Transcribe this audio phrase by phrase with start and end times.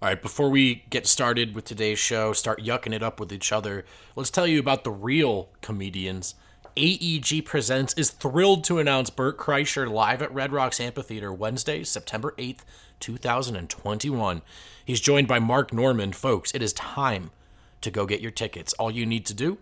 [0.00, 3.50] All right, before we get started with today's show, start yucking it up with each
[3.50, 3.84] other,
[4.14, 6.36] let's tell you about the real comedians.
[6.76, 12.32] AEG Presents is thrilled to announce Bert Kreischer live at Red Rocks Amphitheater Wednesday, September
[12.38, 12.60] 8th,
[13.00, 14.42] 2021.
[14.84, 16.12] He's joined by Mark Norman.
[16.12, 17.32] Folks, it is time
[17.80, 18.74] to go get your tickets.
[18.74, 19.58] All you need to do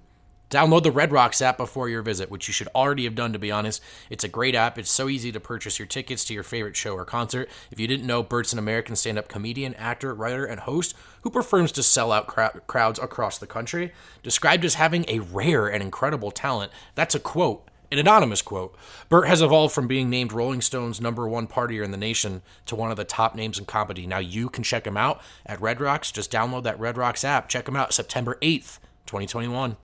[0.48, 3.38] Download the Red Rocks app before your visit, which you should already have done, to
[3.38, 3.82] be honest.
[4.10, 4.78] It's a great app.
[4.78, 7.50] It's so easy to purchase your tickets to your favorite show or concert.
[7.72, 11.30] If you didn't know, Bert's an American stand up comedian, actor, writer, and host who
[11.30, 12.28] performs to sell out
[12.69, 13.92] crowds across the country.
[14.22, 18.77] Described as having a rare and incredible talent, that's a quote, an anonymous quote.
[19.08, 22.77] Bert has evolved from being named Rolling Stone's number one partier in the nation to
[22.77, 24.06] one of the top names in comedy.
[24.06, 26.12] Now you can check him out at Red Rocks.
[26.12, 27.48] Just download that Red Rocks app.
[27.48, 29.77] Check him out September 8th, 2021.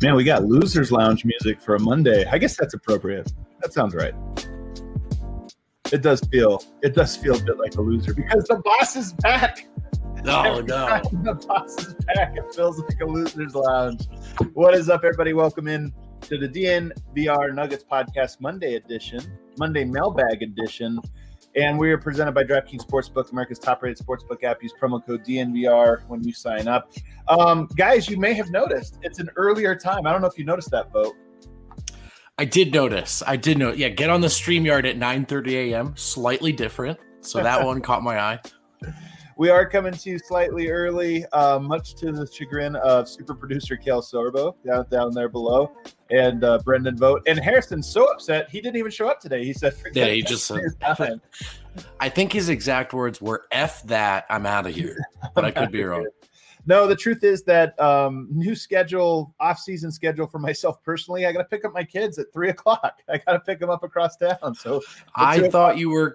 [0.00, 2.24] Man, we got Losers Lounge music for a Monday.
[2.30, 3.32] I guess that's appropriate.
[3.60, 4.14] That sounds right.
[5.90, 9.12] It does feel it does feel a bit like a loser because the boss is
[9.14, 9.66] back.
[10.24, 11.00] Oh no.
[11.24, 12.36] The boss is back.
[12.36, 14.06] It feels like a loser's lounge.
[14.54, 15.32] What is up, everybody?
[15.32, 19.20] Welcome in to the DNVR Nuggets Podcast Monday edition,
[19.58, 21.00] Monday mailbag edition.
[21.56, 24.62] And we are presented by DraftKings Sportsbook, America's top rated sportsbook app.
[24.62, 26.92] Use promo code DNVR when you sign up.
[27.28, 30.06] Um, guys, you may have noticed it's an earlier time.
[30.06, 31.16] I don't know if you noticed that Vogt.
[32.38, 33.22] I did notice.
[33.26, 33.72] I did know.
[33.72, 35.92] Yeah, get on the StreamYard at 9 30 a.m.
[35.96, 36.98] Slightly different.
[37.20, 38.40] So that one caught my eye.
[39.38, 43.76] We are coming to you slightly early, uh, much to the chagrin of super producer
[43.76, 45.70] Kel Sorbo down down there below,
[46.10, 47.28] and uh, Brendan Vogt.
[47.28, 49.44] And Harrison's so upset he didn't even show up today.
[49.44, 50.58] He said, "Yeah, he just." Uh,
[52.00, 54.98] I think his exact words were "f that, I'm out of here,"
[55.36, 56.06] but I could be wrong.
[56.66, 61.24] No, the truth is that um, new schedule, off-season schedule for myself personally.
[61.24, 63.00] I got to pick up my kids at three o'clock.
[63.08, 64.54] I got to pick them up across town.
[64.54, 64.82] So
[65.14, 66.14] I thought you were.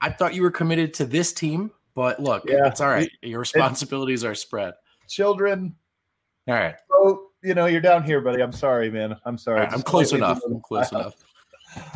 [0.00, 2.66] I thought you were committed to this team but look, yeah.
[2.66, 3.10] it's all right.
[3.22, 4.74] Your responsibilities are spread.
[5.08, 5.74] Children.
[6.48, 6.74] All right.
[6.90, 8.42] So, you know, you're down here, buddy.
[8.42, 9.16] I'm sorry, man.
[9.24, 9.60] I'm sorry.
[9.60, 10.40] Right, I'm close enough.
[10.44, 11.14] I'm close enough.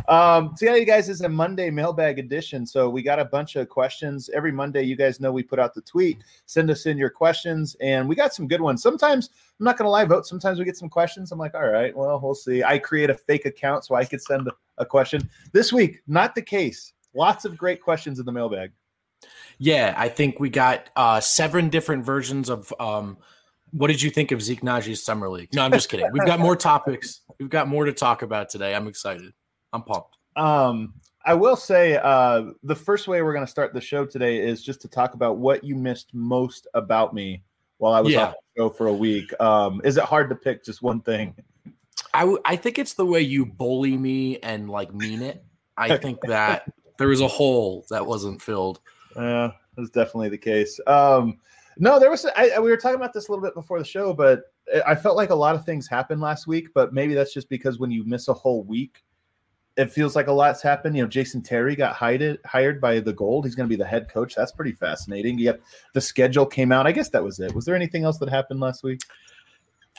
[0.08, 2.66] Um, so yeah, you guys, this is a Monday mailbag edition.
[2.66, 4.82] So we got a bunch of questions every Monday.
[4.82, 6.18] You guys know we put out the tweet.
[6.46, 8.82] Send us in your questions, and we got some good ones.
[8.82, 10.26] Sometimes I'm not going to lie Vogt.
[10.26, 11.32] Sometimes we get some questions.
[11.32, 12.62] I'm like, all right, well, we'll see.
[12.62, 15.28] I create a fake account so I could send a question.
[15.52, 16.92] This week, not the case.
[17.14, 18.72] Lots of great questions in the mailbag.
[19.58, 22.72] Yeah, I think we got uh, seven different versions of.
[22.78, 23.18] Um,
[23.70, 25.48] what did you think of Zeke Nnaji's summer league?
[25.52, 26.06] No, I'm just kidding.
[26.12, 27.22] We've got more topics.
[27.40, 28.72] We've got more to talk about today.
[28.72, 29.32] I'm excited.
[29.72, 30.16] I'm pumped.
[30.36, 34.38] Um, I will say uh, the first way we're going to start the show today
[34.38, 37.42] is just to talk about what you missed most about me
[37.78, 38.26] while I was yeah.
[38.26, 39.32] off the show for a week.
[39.40, 41.34] Um, is it hard to pick just one thing?
[42.12, 45.42] I, w- I think it's the way you bully me and like mean it.
[45.76, 48.80] I think that there was a hole that wasn't filled.
[49.16, 50.80] Yeah, that's definitely the case.
[50.86, 51.38] Um,
[51.76, 52.26] no, there was.
[52.36, 54.52] I, we were talking about this a little bit before the show, but
[54.86, 56.68] I felt like a lot of things happened last week.
[56.74, 59.02] But maybe that's just because when you miss a whole week,
[59.76, 60.96] it feels like a lot's happened.
[60.96, 63.44] You know, Jason Terry got hired hired by the Gold.
[63.44, 64.34] He's going to be the head coach.
[64.34, 65.38] That's pretty fascinating.
[65.38, 65.62] Yep,
[65.94, 66.86] the schedule came out.
[66.86, 67.54] I guess that was it.
[67.54, 69.00] Was there anything else that happened last week?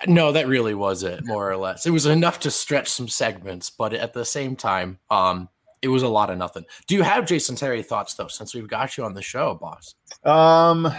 [0.08, 1.86] No, that really was it, more or less.
[1.86, 5.48] It was enough to stretch some segments, but at the same time, um,
[5.86, 6.66] it was a lot of nothing.
[6.88, 8.28] Do you have Jason Terry thoughts though?
[8.28, 9.94] Since we've got you on the show, boss.
[10.24, 10.92] Um,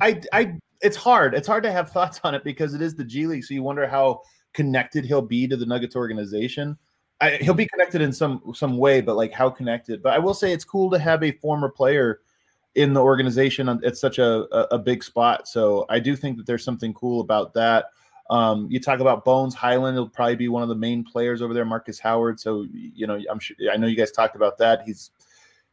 [0.00, 1.34] I, I, it's hard.
[1.34, 3.62] It's hard to have thoughts on it because it is the G League, so you
[3.62, 6.76] wonder how connected he'll be to the Nuggets organization.
[7.20, 10.02] I, he'll be connected in some some way, but like how connected?
[10.02, 12.18] But I will say it's cool to have a former player
[12.74, 15.46] in the organization at such a, a, a big spot.
[15.46, 17.86] So I do think that there's something cool about that.
[18.30, 21.52] Um, you talk about Bones Hyland; he'll probably be one of the main players over
[21.52, 21.64] there.
[21.64, 22.40] Markus Howard.
[22.40, 24.82] So you know, I'm sure I know you guys talked about that.
[24.86, 25.10] He's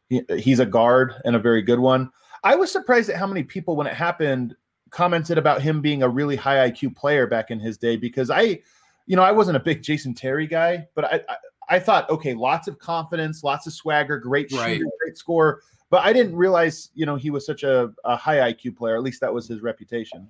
[0.08, 2.10] he, he's a guard and a very good one.
[2.42, 4.56] I was surprised at how many people, when it happened,
[4.90, 7.96] commented about him being a really high IQ player back in his day.
[7.96, 8.60] Because I,
[9.06, 11.36] you know, I wasn't a big Jason Terry guy, but I I,
[11.70, 14.82] I thought, okay, lots of confidence, lots of swagger, great shooter, right.
[15.00, 15.60] great score.
[15.88, 18.96] But I didn't realize, you know, he was such a, a high IQ player.
[18.96, 20.28] At least that was his reputation.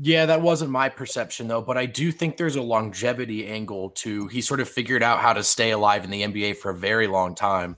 [0.00, 4.28] Yeah, that wasn't my perception though, but I do think there's a longevity angle to
[4.28, 7.08] he sort of figured out how to stay alive in the NBA for a very
[7.08, 7.76] long time.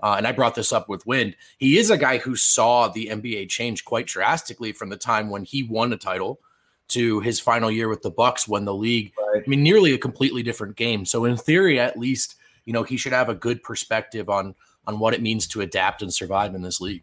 [0.00, 1.34] Uh, and I brought this up with Wind.
[1.58, 5.44] He is a guy who saw the NBA change quite drastically from the time when
[5.44, 6.38] he won a title
[6.88, 9.42] to his final year with the Bucks when the league, right.
[9.44, 11.04] I mean, nearly a completely different game.
[11.04, 14.54] So in theory, at least, you know, he should have a good perspective on
[14.86, 17.02] on what it means to adapt and survive in this league.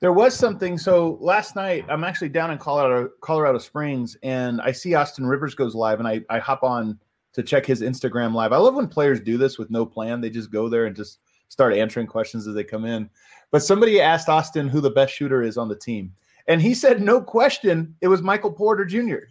[0.00, 0.76] There was something.
[0.76, 5.54] So last night, I'm actually down in Colorado, Colorado Springs, and I see Austin Rivers
[5.54, 6.98] goes live, and I, I hop on
[7.32, 8.52] to check his Instagram live.
[8.52, 11.20] I love when players do this with no plan; they just go there and just
[11.48, 13.08] start answering questions as they come in.
[13.50, 16.12] But somebody asked Austin who the best shooter is on the team.
[16.48, 19.30] And he said, no question, it was Michael Porter Jr.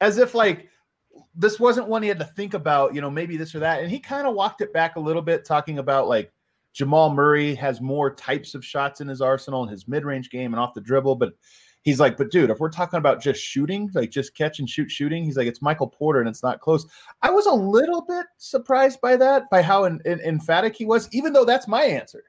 [0.00, 0.68] As if like
[1.34, 3.82] this wasn't one he had to think about, you know, maybe this or that.
[3.82, 6.32] And he kind of walked it back a little bit, talking about like
[6.72, 10.52] Jamal Murray has more types of shots in his arsenal in his mid range game
[10.52, 11.16] and off the dribble.
[11.16, 11.34] But
[11.82, 14.90] he's like, but dude, if we're talking about just shooting, like just catch and shoot
[14.90, 16.86] shooting, he's like, it's Michael Porter and it's not close.
[17.20, 21.08] I was a little bit surprised by that, by how in, in, emphatic he was,
[21.12, 22.24] even though that's my answer.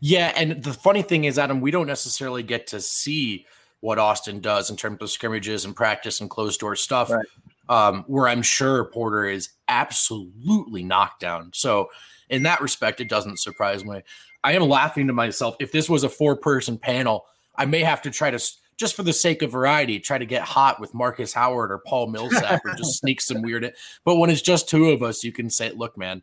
[0.00, 3.46] Yeah, and the funny thing is, Adam, we don't necessarily get to see
[3.80, 7.10] what Austin does in terms of scrimmages and practice and closed door stuff.
[7.10, 7.26] Right.
[7.70, 11.50] Um, where I'm sure Porter is absolutely knocked down.
[11.52, 11.90] So,
[12.30, 14.02] in that respect, it doesn't surprise me.
[14.44, 15.56] I am laughing to myself.
[15.60, 17.26] If this was a four person panel,
[17.56, 18.40] I may have to try to,
[18.76, 22.08] just for the sake of variety, try to get hot with Markus Howard or Paul
[22.08, 23.72] Millsap or just sneak some weird.
[24.04, 26.22] But when it's just two of us, you can say, look, man,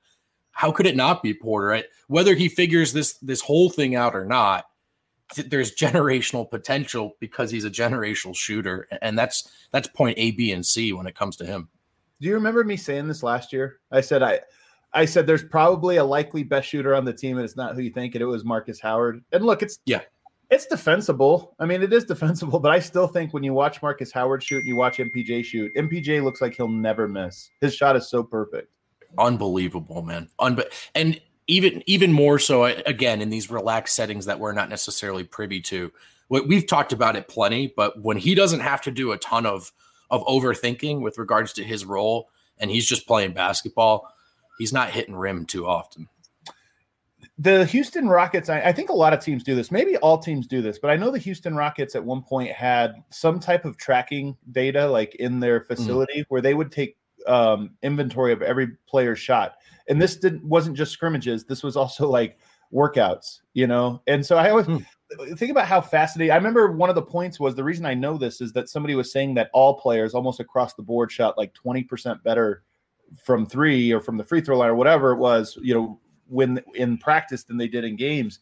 [0.51, 1.67] how could it not be Porter?
[1.67, 1.85] Right?
[2.07, 4.65] Whether he figures this this whole thing out or not,
[5.35, 10.65] there's generational potential because he's a generational shooter, and that's that's point A, B, and
[10.65, 11.69] C when it comes to him.
[12.21, 13.79] Do you remember me saying this last year?
[13.91, 14.39] I said I
[14.95, 17.81] I said there's probably a likely best shooter on the team, and it's not who
[17.81, 19.23] you think, and it was Markus Howard.
[19.31, 20.01] And look, it's yeah,
[20.49, 21.53] it's defensible.
[21.59, 24.59] I mean, it is defensible, but I still think when you watch Markus Howard shoot
[24.59, 27.49] and you watch MPJ shoot, MPJ looks like he'll never miss.
[27.61, 28.69] His shot is so perfect
[29.17, 30.29] unbelievable, man.
[30.39, 34.69] Unbe- and even even more so uh, again in these relaxed settings that we're not
[34.69, 35.91] necessarily privy to.
[36.27, 39.45] What we've talked about it plenty, but when he doesn't have to do a ton
[39.45, 39.71] of
[40.09, 44.11] of overthinking with regards to his role, and he's just playing basketball,
[44.57, 46.07] he's not hitting rim too often.
[47.37, 49.69] The Houston Rockets, I, I think a lot of teams do this.
[49.69, 53.03] Maybe all teams do this, but I know the Houston Rockets at one point had
[53.09, 55.67] some type of tracking data, like in their mm.
[55.67, 56.25] facility, mm.
[56.29, 56.97] where they would take
[57.27, 59.55] um, inventory of every player's shot.
[59.89, 61.43] And this didn't wasn't just scrimmages.
[61.43, 62.37] This was also like
[62.73, 64.01] workouts, you know.
[64.07, 64.77] And so I always hmm.
[65.35, 66.31] think about how fascinating.
[66.31, 68.95] I remember one of the points was the reason I know this is that somebody
[68.95, 72.63] was saying that all players almost across the board shot like twenty percent better
[73.23, 76.61] from three or from the free throw line or whatever it was, you know, when
[76.73, 78.39] in practice than they did in games.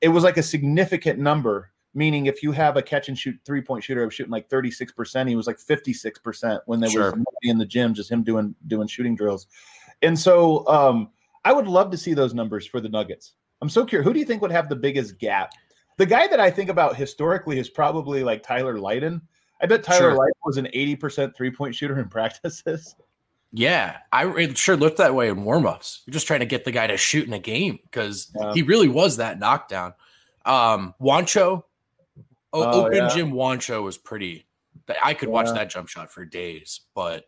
[0.00, 3.62] It was like a significant number Meaning, if you have a catch and shoot three
[3.62, 7.12] point shooter, of shooting like 36%, he was like 56% when there sure.
[7.12, 9.46] was in the gym, just him doing doing shooting drills.
[10.02, 11.08] And so um,
[11.46, 13.32] I would love to see those numbers for the Nuggets.
[13.62, 14.06] I'm so curious.
[14.06, 15.52] Who do you think would have the biggest gap?
[15.96, 19.22] The guy that I think about historically is probably like Tyler Lydon.
[19.62, 20.18] I bet Tyler sure.
[20.18, 22.94] Lydon was an 80% three point shooter in practices.
[23.56, 26.00] Yeah, I it sure looked that way in warmups.
[26.06, 28.52] You're just trying to get the guy to shoot in a game because yeah.
[28.52, 29.94] he really was that knockdown.
[30.44, 31.64] Um, Juancho,
[32.52, 33.08] Oh, open yeah.
[33.08, 34.46] gym Juancho was pretty.
[35.02, 35.34] I could yeah.
[35.34, 36.80] watch that jump shot for days.
[36.94, 37.26] But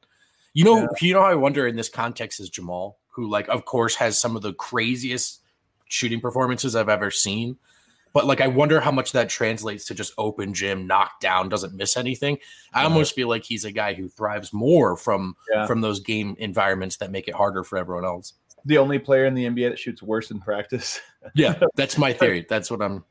[0.54, 3.96] you know, you know, I wonder in this context is Jamal, who like, of course,
[3.96, 5.40] has some of the craziest
[5.86, 7.56] shooting performances I've ever seen.
[8.12, 11.75] But like, I wonder how much that translates to just open gym, knock down, doesn't
[11.75, 12.38] miss anything.
[12.72, 16.96] I almost feel like he's a guy who thrives more from from those game environments
[16.96, 18.34] that make it harder for everyone else.
[18.64, 21.00] The only player in the NBA that shoots worse in practice.
[21.34, 22.46] yeah, that's my theory.
[22.49, 23.05] That's what I'm.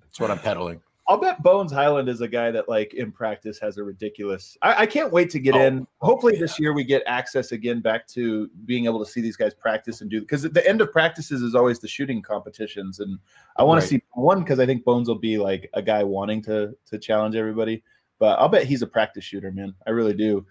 [0.00, 0.82] That's what I'm peddling.
[1.12, 4.56] I'll bet Bones Hyland is a guy that like in practice has a ridiculous.
[4.62, 5.86] I, I can't wait to get oh, in.
[6.00, 6.40] Hopefully yeah.
[6.40, 10.00] this year we get access again back to being able to see these guys practice
[10.00, 13.18] and do because the end of practices is always the shooting competitions, and
[13.58, 13.82] I want right.
[13.82, 16.98] to see one because I think Bones will be like a guy wanting to to
[16.98, 17.82] challenge everybody.
[18.18, 19.74] But I'll bet he's a practice shooter, man.
[19.86, 20.46] I really do.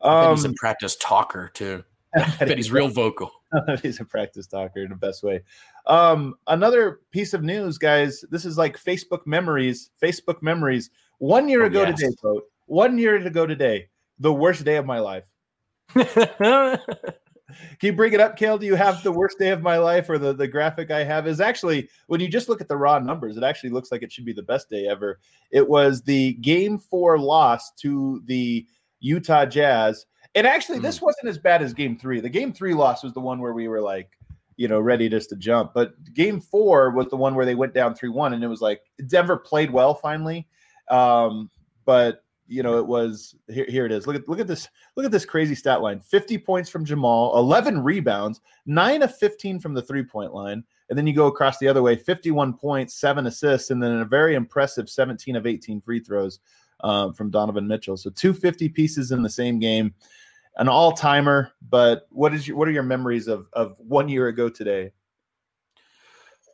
[0.00, 1.82] Um, he's a um, practice talker too.
[2.16, 3.30] I bet he's real vocal.
[3.82, 5.42] he's a practice talker in the best way.
[5.86, 8.24] Um, another piece of news, guys.
[8.30, 9.90] This is like Facebook memories.
[10.02, 10.90] Facebook memories.
[11.18, 11.98] One year oh, ago yes.
[11.98, 12.44] today, quote.
[12.66, 15.24] One year ago today, the worst day of my life.
[15.94, 18.58] Can you bring it up, Kale?
[18.58, 21.26] Do you have the worst day of my life or the, the graphic I have?
[21.26, 24.10] Is actually when you just look at the raw numbers, it actually looks like it
[24.10, 25.20] should be the best day ever.
[25.50, 28.66] It was the game four loss to the
[29.00, 30.06] Utah Jazz.
[30.34, 30.82] And actually, mm.
[30.82, 32.20] this wasn't as bad as game three.
[32.20, 34.10] The game three loss was the one where we were like,
[34.56, 35.72] you know, ready just to jump.
[35.74, 38.60] But game four was the one where they went down 3 1, and it was
[38.60, 40.46] like Denver played well finally.
[40.90, 41.50] Um,
[41.84, 44.06] but you know, it was here, here it is.
[44.06, 46.00] Look at look at this, look at this crazy stat line.
[46.00, 50.62] 50 points from Jamal, 11 rebounds, 9 of 15 from the three-point line.
[50.90, 54.04] And then you go across the other way, 51 points, seven assists, and then a
[54.04, 56.40] very impressive 17 of 18 free throws
[56.80, 57.96] um, from Donovan Mitchell.
[57.96, 59.94] So 250 pieces in the same game
[60.56, 61.52] an all timer.
[61.68, 64.92] But what is your what are your memories of of one year ago today?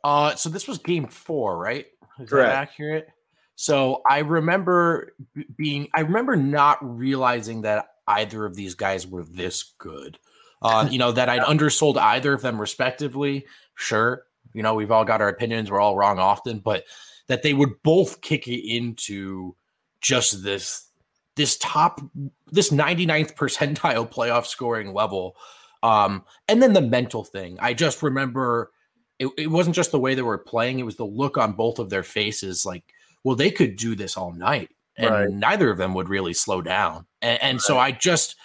[0.03, 1.85] Uh, so this was game four, right?
[2.19, 2.49] Is Correct.
[2.49, 3.07] that accurate?
[3.55, 5.13] So I remember
[5.55, 10.17] being, I remember not realizing that either of these guys were this good.
[10.63, 14.23] Uh, you know, that I'd undersold either of them respectively, sure.
[14.53, 15.69] You know, we've all got our opinions.
[15.69, 16.85] We're all wrong often, but
[17.27, 19.55] that they would both kick it into
[20.01, 20.87] just this
[21.35, 22.01] this top
[22.47, 25.35] this 99th percentile playoff scoring level.
[25.83, 27.57] Um and then the mental thing.
[27.59, 28.71] I just remember
[29.19, 31.77] it, it wasn't just the way they were playing it was the look on both
[31.77, 32.83] of their faces like
[33.23, 35.29] well they could do this all night and right.
[35.29, 37.05] neither of them would really slow down.
[37.21, 37.61] And, and right.
[37.61, 38.35] so i just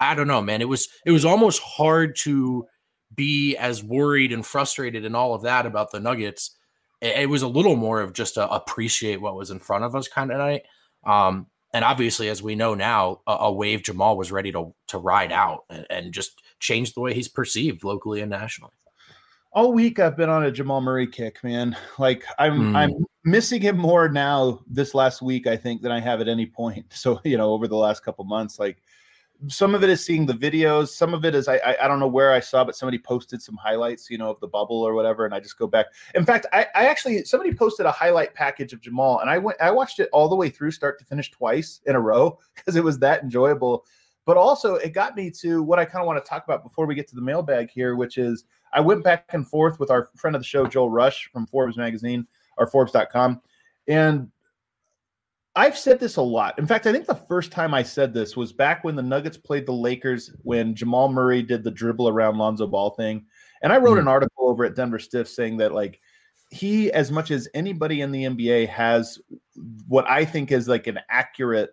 [0.00, 2.66] i don't know man it was it was almost hard to
[3.14, 6.56] be as worried and frustrated and all of that about the nuggets.
[7.00, 9.94] It, it was a little more of just a appreciate what was in front of
[9.94, 10.62] us kind of night.
[11.04, 14.98] Um and obviously, as we know now, a, a wave Jamal was ready to to
[14.98, 18.72] ride out and, and, just change the way he's perceived locally and nationally.
[19.52, 21.76] All week I've been on a Jamal Murray kick, man.
[21.98, 22.76] Like I'm mm.
[22.76, 26.46] I'm missing him more now this last week, I think, than I have at any
[26.46, 26.86] point.
[26.94, 28.58] So, you know, over the last couple months.
[28.58, 28.82] Like
[29.46, 32.00] some of it is seeing the videos some of it is I, I, I don't
[32.00, 34.94] know where i saw but somebody posted some highlights you know of the bubble or
[34.94, 35.86] whatever and i just go back.
[36.16, 39.60] In fact i, I actually somebody posted a highlight package of jamal and i went
[39.60, 42.76] i watched it all the way through start to finish twice in a row because
[42.76, 43.84] it was that enjoyable.
[44.26, 46.86] But also it got me to what i kind of want to talk about before
[46.86, 50.10] we get to the mailbag here which is i went back and forth with our
[50.16, 52.26] friend of the show joel rush from forbes magazine
[52.58, 53.40] or forbes.com
[53.86, 54.30] and
[55.58, 56.56] I've said this a lot.
[56.56, 59.36] In fact, I think the first time I said this was back when the Nuggets
[59.36, 63.26] played the Lakers when Jamal Murray did the dribble around Lonzo Ball thing.
[63.60, 64.02] And I wrote mm.
[64.02, 65.98] an article over at Denver Stiff saying that like
[66.50, 69.18] he, as much as anybody in the NBA, has
[69.88, 71.70] what I think is like an accurate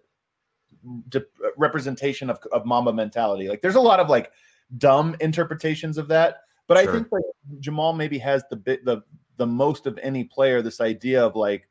[1.09, 1.25] de-
[1.55, 3.47] representation of, of Mamba mentality.
[3.47, 4.31] Like there's a lot of like
[4.79, 6.89] dumb interpretations of that, but sure.
[6.89, 7.23] I think like
[7.59, 9.03] Jamal maybe has the bit the
[9.37, 11.67] the most of any player this idea of like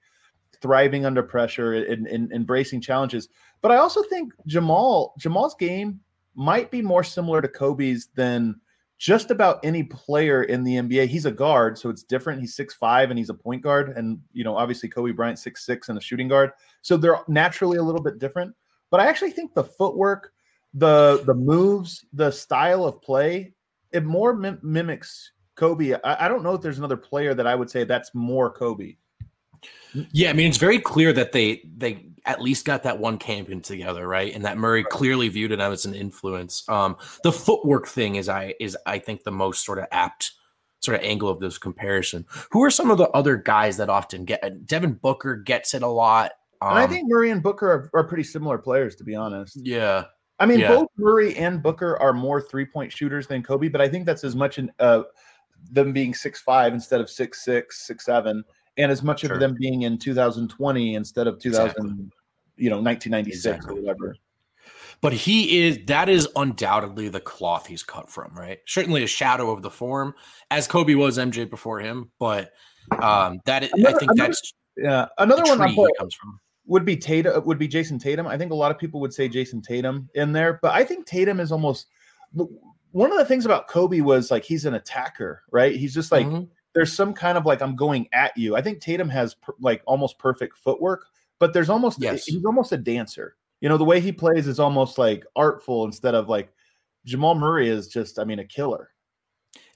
[0.65, 3.29] thriving under pressure and, and, embracing challenges.
[3.61, 6.01] But I also think Jamal Jamal's game
[6.35, 8.59] might be more similar to Kobe's than
[8.97, 11.09] just about any player in the NBA.
[11.09, 12.41] He's a guard, so it's different.
[12.41, 15.67] He's six five and he's a point guard, and you know obviously Kobe Bryant six
[15.67, 18.55] six and a shooting guard, so they're naturally a little bit different.
[18.91, 20.33] But I actually think the footwork,
[20.73, 23.53] the the moves, the style of play,
[23.93, 25.93] it more mim- mimics Kobe.
[25.93, 28.97] I, I don't know if there's another player that I would say that's more Kobe.
[30.13, 33.61] Yeah, I mean it's very clear that they they at least got that one camping
[33.61, 34.35] together, right?
[34.35, 36.67] And that Murray clearly viewed it as an influence.
[36.69, 40.33] Um, the footwork thing is I is I think the most sort of apt
[40.81, 42.27] sort of angle of this comparison.
[42.51, 45.89] Who are some of the other guys that often get Devin Booker gets it a
[45.89, 46.33] lot?
[46.61, 49.59] Um, and I think Murray and Booker are, are, pretty similar players, to be honest.
[49.63, 50.05] Yeah.
[50.39, 50.69] I mean, yeah.
[50.69, 54.25] both Murray and Booker are more three point shooters than Kobe, but I think that's
[54.25, 55.03] as much in uh,
[55.71, 58.45] them being six five instead of six six, six seven
[58.77, 59.33] and as much sure.
[59.33, 61.95] of them being in 2020 instead of 2000 exactly.
[62.57, 63.79] you know 1996 exactly.
[63.79, 64.17] or whatever
[65.01, 69.51] but he is that is undoubtedly the cloth he's cut from right certainly a shadow
[69.51, 70.15] of the form
[70.51, 72.53] as kobe was mj before him but
[73.01, 76.97] um that another, i think another, that's yeah another one that comes from would be
[76.97, 78.27] Tatum would be Jayson Tatum.
[78.27, 81.05] I think a lot of people would say Jayson Tatum in there, but I think
[81.05, 81.89] Tatum is almost
[82.33, 85.77] one of the things about Kobe was like he's an attacker, right?
[85.77, 88.57] He's just like mm-hmm there's some kind of like I'm going at you.
[88.57, 91.07] I think Tatum has per, like almost perfect footwork,
[91.39, 92.25] but there's almost yes.
[92.25, 93.37] he's almost a dancer.
[93.61, 96.53] You know, the way he plays is almost like artful instead of like
[97.07, 98.91] Jamal Murray is just I mean a killer.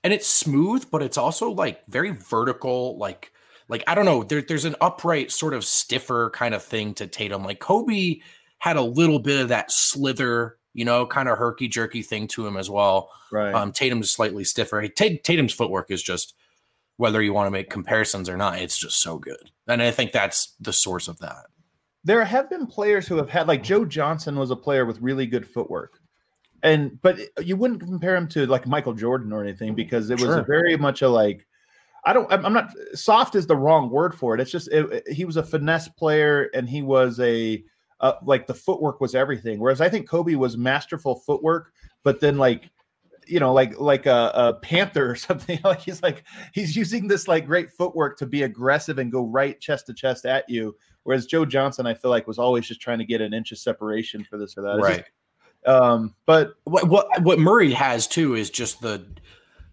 [0.04, 3.32] And it's smooth, but it's also like very vertical like
[3.68, 7.06] like I don't know, there, there's an upright sort of stiffer kind of thing to
[7.06, 7.44] Tatum.
[7.44, 8.16] Like Kobe
[8.58, 12.46] had a little bit of that slither, you know, kind of herky jerky thing to
[12.46, 13.10] him as well.
[13.30, 13.54] Right.
[13.54, 14.86] Um, Tatum's slightly stiffer.
[14.88, 16.34] Tatum's footwork is just
[16.98, 19.50] whether you want to make comparisons or not, it's just so good.
[19.66, 21.46] And I think that's the source of that.
[22.04, 25.26] There have been players who have had like Joe Johnson was a player with really
[25.26, 26.00] good footwork.
[26.62, 30.34] And but you wouldn't compare him to like Michael Jordan or anything because it was
[30.34, 30.44] sure.
[30.44, 31.46] very much a like
[32.04, 34.40] I don't I'm not soft is the wrong word for it.
[34.40, 37.62] It's just it, he was a finesse player and he was a
[38.00, 39.60] uh, like the footwork was everything.
[39.60, 42.70] Whereas I think Kobe was masterful footwork, but then like
[43.28, 45.58] you know, like like a, a, panther or something.
[45.64, 49.60] Like he's like he's using this like great footwork to be aggressive and go right
[49.60, 50.76] chest to chest at you.
[51.04, 53.58] Whereas Joe Johnson, I feel like was always just trying to get an inch of
[53.58, 54.78] separation for this or that.
[54.78, 54.96] right.
[54.96, 55.08] Just,
[55.66, 59.04] um, but what, what what Murray has too is just the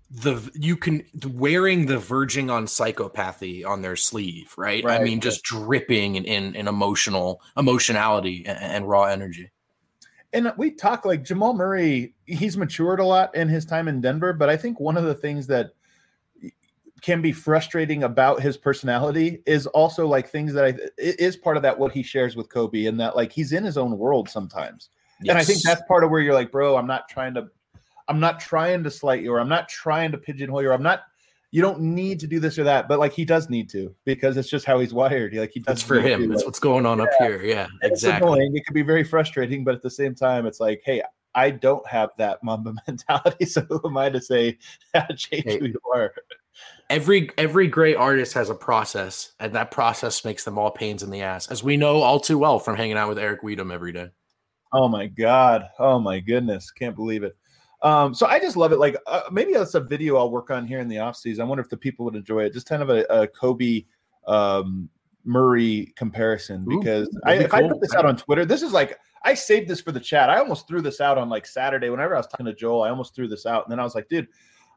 [0.10, 4.84] the you can wearing the verging on psychopathy on their sleeve, right?
[4.84, 9.52] right I mean, just dripping in, in, in emotional emotionality and, and raw energy
[10.36, 14.34] and we talk like Jamal Murray, he's matured a lot in his time in Denver,
[14.34, 15.72] but I think one of the things that
[17.02, 21.64] can be frustrating about his personality is also like things that I is part of
[21.64, 24.90] that what he shares with Kobe and that like he's in his own world sometimes.
[25.22, 25.32] Yes.
[25.32, 27.48] And I think that's part of where you're like, bro, I'm not trying to
[28.10, 30.84] I'm not trying to slight you or I'm not trying to pigeonhole you or I'm
[30.84, 31.04] not
[31.56, 34.36] you don't need to do this or that, but like he does need to because
[34.36, 35.32] it's just how he's wired.
[35.32, 35.76] He, like he does.
[35.76, 36.28] That's for him.
[36.28, 37.06] That's like, what's going on yeah.
[37.06, 37.42] up here.
[37.42, 38.46] Yeah, and exactly.
[38.54, 41.02] It can be very frustrating, but at the same time, it's like, hey,
[41.34, 44.58] I don't have that Mamba mentality, so who am I to say
[45.16, 46.14] change hey, who you are?
[46.90, 51.10] Every every great artist has a process, and that process makes them all pains in
[51.10, 53.94] the ass, as we know all too well from hanging out with Eric Wedum every
[53.94, 54.10] day.
[54.74, 55.70] Oh my god!
[55.80, 56.70] Oh my goodness!
[56.72, 57.38] Can't believe it.
[57.86, 58.80] Um, so I just love it.
[58.80, 61.44] Like uh, maybe that's a video I'll work on here in the off season.
[61.44, 62.52] I wonder if the people would enjoy it.
[62.52, 63.86] Just kind of a, a Kobe
[64.26, 64.90] um,
[65.24, 67.66] Murray comparison because Ooh, I, be if cool.
[67.66, 70.32] I put this out on Twitter, this is like I saved this for the chat.
[70.32, 71.92] I almost threw this out on like Saturday.
[71.92, 73.94] Whenever I was talking to Joel, I almost threw this out, and then I was
[73.94, 74.30] like, dude,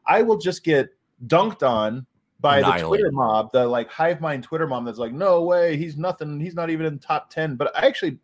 [0.06, 0.90] I will just get
[1.26, 2.04] dunked on
[2.40, 5.96] by the Twitter mob, the like hive mind Twitter mob that's like, no way, he's
[5.96, 7.56] nothing, he's not even in the top ten.
[7.56, 8.18] But I actually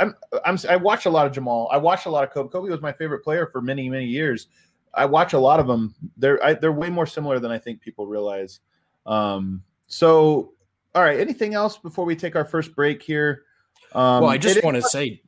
[0.00, 0.14] I'm
[0.44, 1.68] I'm I watch a lot of Jamal.
[1.70, 2.50] I watch a lot of Kobe.
[2.50, 4.48] Kobe was my favorite player for many many years.
[4.94, 5.94] I watch a lot of them.
[6.16, 8.60] They're I, they're way more similar than I think people realize.
[9.06, 10.54] Um, so,
[10.94, 11.20] all right.
[11.20, 13.44] Anything else before we take our first break here?
[13.92, 15.22] Um, well, I just want to say,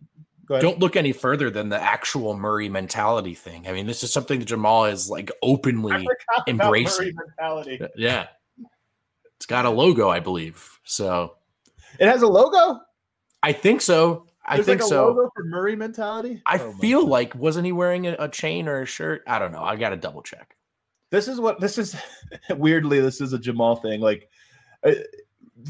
[0.48, 3.66] don't look any further than the actual Murray mentality thing.
[3.66, 6.06] I mean, this is something that Jamal is like openly
[6.46, 7.14] embracing.
[7.14, 7.80] mentality.
[7.96, 8.26] Yeah,
[9.36, 10.80] it's got a logo, I believe.
[10.84, 11.36] So
[11.98, 12.80] it has a logo.
[13.42, 14.26] I think so.
[14.44, 15.08] I There's think like so.
[15.08, 16.42] Logo for Murray mentality.
[16.46, 19.22] I oh feel like wasn't he wearing a, a, chain or a shirt?
[19.26, 19.62] I don't know.
[19.62, 20.56] I got to double check.
[21.10, 21.94] This is what this is.
[22.50, 24.00] weirdly, this is a Jamal thing.
[24.00, 24.28] Like
[24.84, 24.92] uh,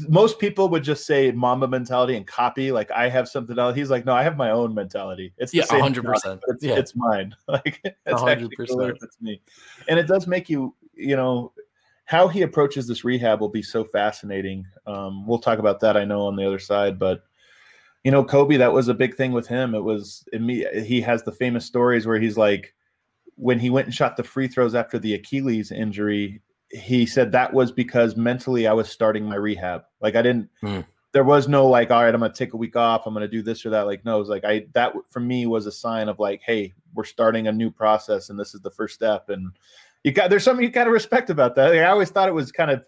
[0.07, 2.71] most people would just say Mamba mentality and copy.
[2.71, 3.75] Like I have something else.
[3.75, 5.33] He's like, no, I have my own mentality.
[5.37, 6.41] It's yeah, hundred percent.
[6.47, 6.75] It's, yeah.
[6.75, 7.35] it's mine.
[7.47, 8.31] Like it's 100%.
[8.31, 9.41] actually cooler it's me.
[9.87, 11.51] And it does make you, you know,
[12.05, 14.65] how he approaches this rehab will be so fascinating.
[14.87, 17.23] Um, we'll talk about that, I know, on the other side, but
[18.03, 19.73] you know, Kobe, that was a big thing with him.
[19.73, 22.73] It was he has the famous stories where he's like,
[23.35, 27.53] when he went and shot the free throws after the Achilles injury, he said that
[27.53, 29.83] was because mentally I was starting my rehab.
[30.01, 30.85] Like I didn't, mm.
[31.13, 33.07] there was no like, all right, I'm gonna take a week off.
[33.07, 33.87] I'm gonna do this or that.
[33.87, 36.73] Like no, it was like I that for me was a sign of like, hey,
[36.93, 39.29] we're starting a new process and this is the first step.
[39.29, 39.51] And
[40.03, 41.69] you got there's something you got to respect about that.
[41.69, 42.83] Like, I always thought it was kind of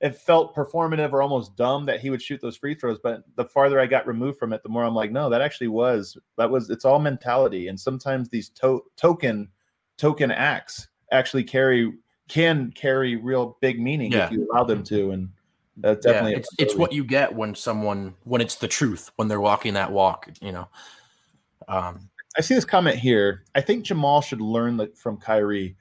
[0.00, 2.98] it felt performative or almost dumb that he would shoot those free throws.
[3.02, 5.68] But the farther I got removed from it, the more I'm like, no, that actually
[5.68, 7.68] was that was it's all mentality.
[7.68, 9.48] And sometimes these to- token
[9.96, 11.92] token acts actually carry
[12.28, 14.26] can carry real big meaning yeah.
[14.26, 15.12] if you allow them to.
[15.12, 15.30] And
[15.76, 19.28] that's definitely yeah, it's, it's what you get when someone when it's the truth when
[19.28, 20.28] they're walking that walk.
[20.40, 20.68] You know.
[21.68, 23.44] Um, I see this comment here.
[23.54, 25.76] I think Jamal should learn from Kyrie.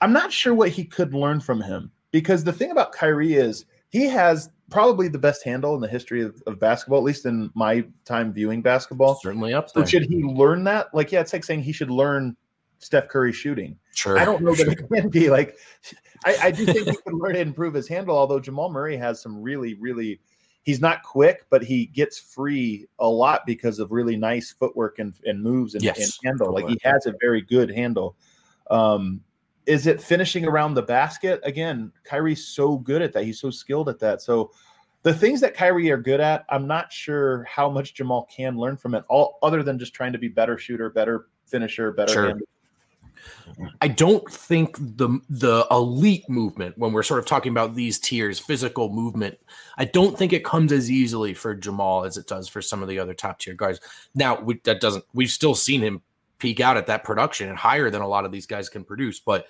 [0.00, 3.64] I'm not sure what he could learn from him because the thing about Kyrie is
[3.88, 7.50] he has probably the best handle in the history of, of basketball, at least in
[7.54, 9.16] my time viewing basketball.
[9.16, 9.82] Certainly up there.
[9.82, 10.94] So should he learn that?
[10.94, 12.36] Like, yeah, it's like saying he should learn
[12.78, 13.76] Steph Curry shooting.
[13.96, 14.16] Sure.
[14.16, 15.56] I don't know that it can be like
[16.24, 19.20] I, I do think he can learn to improve his handle, although Jamal Murray has
[19.20, 20.20] some really, really
[20.62, 25.14] he's not quick, but he gets free a lot because of really nice footwork and,
[25.24, 25.98] and moves and, yes.
[25.98, 26.54] and handle.
[26.54, 28.14] Like he has a very good handle.
[28.70, 29.20] Um,
[29.66, 31.40] is it finishing around the basket?
[31.44, 33.24] Again, Kyrie's so good at that.
[33.24, 34.22] He's so skilled at that.
[34.22, 34.50] So
[35.02, 38.76] the things that Kyrie are good at, I'm not sure how much Jamal can learn
[38.76, 42.12] from it, all other than just trying to be better shooter, better finisher, better.
[42.12, 42.38] Sure.
[43.80, 48.38] I don't think the the elite movement, when we're sort of talking about these tiers,
[48.38, 49.38] physical movement,
[49.78, 52.88] I don't think it comes as easily for Jamal as it does for some of
[52.88, 53.80] the other top tier guys.
[54.14, 55.04] Now we, that doesn't.
[55.14, 56.02] We've still seen him
[56.44, 59.18] peak out at that production and higher than a lot of these guys can produce.
[59.18, 59.46] But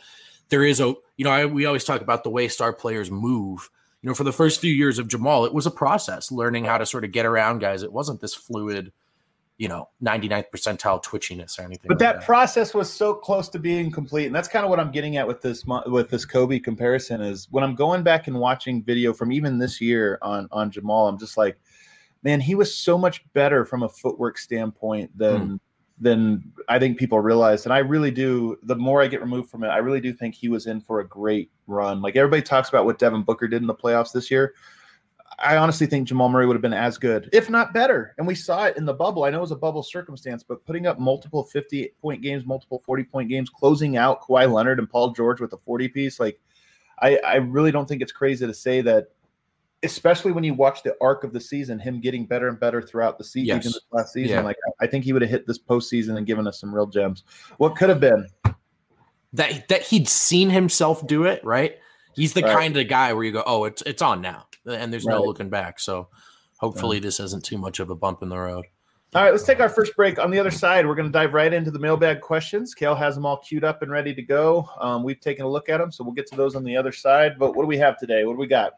[0.49, 3.69] there is a, you know, I, we always talk about the way star players move.
[4.01, 6.79] You know, for the first few years of Jamal, it was a process learning how
[6.79, 7.83] to sort of get around guys.
[7.83, 8.93] It wasn't this fluid,
[9.59, 11.89] you know, 99th percentile twitchiness or anything.
[11.89, 14.71] But like that, that, process was so close to being complete, and that's kind of
[14.71, 17.23] what I'm getting at with this with this Kobe comparison.
[17.23, 21.09] Is when I'm going back and watching video from even this year on on Jamal,
[21.09, 21.59] I'm just like,
[22.23, 25.41] man, he was so much better from a footwork standpoint than.
[25.41, 25.61] Mm
[26.01, 27.65] than I think people realize.
[27.65, 28.59] And I really do.
[28.65, 31.01] The more I get removed from it, I really do think he was in for
[31.01, 32.03] a great run.
[32.03, 34.55] Like everybody talks about what Devin Booker did in the playoffs this year.
[35.39, 38.15] I honestly think Jamal Murray would have been as good, if not better.
[38.19, 39.25] And we saw it in the bubble.
[39.25, 42.83] I know it was a bubble circumstance, but putting up multiple 50 point games, multiple
[42.85, 46.41] 40 point games, closing out Kawhi Leonard and Paul George with a 40 piece, like
[47.01, 49.09] I, I really don't think it's crazy to say that
[49.85, 53.19] especially when you watch the arc of the season, him getting better and better throughout
[53.19, 53.61] the season.
[53.63, 53.79] Yes.
[53.93, 54.43] last season, yeah.
[54.43, 57.25] like I think he would have hit this postseason and given us some real gems.
[57.59, 58.27] What could have been
[59.35, 61.77] that that he'd seen himself do it, right?
[62.15, 62.57] He's the right.
[62.57, 65.15] kind of guy where you go, oh, it's it's on now, and there's right.
[65.15, 65.81] no looking back.
[65.81, 66.09] So
[66.59, 68.65] hopefully, this isn't too much of a bump in the road.
[69.15, 70.19] All right, let's take our first break.
[70.19, 72.75] On the other side, we're going to dive right into the mailbag questions.
[72.75, 74.69] Kale has them all queued up and ready to go.
[74.81, 76.91] Um, we've taken a look at them, so we'll get to those on the other
[76.91, 77.39] side.
[77.39, 78.25] But what do we have today?
[78.25, 78.73] What do we got?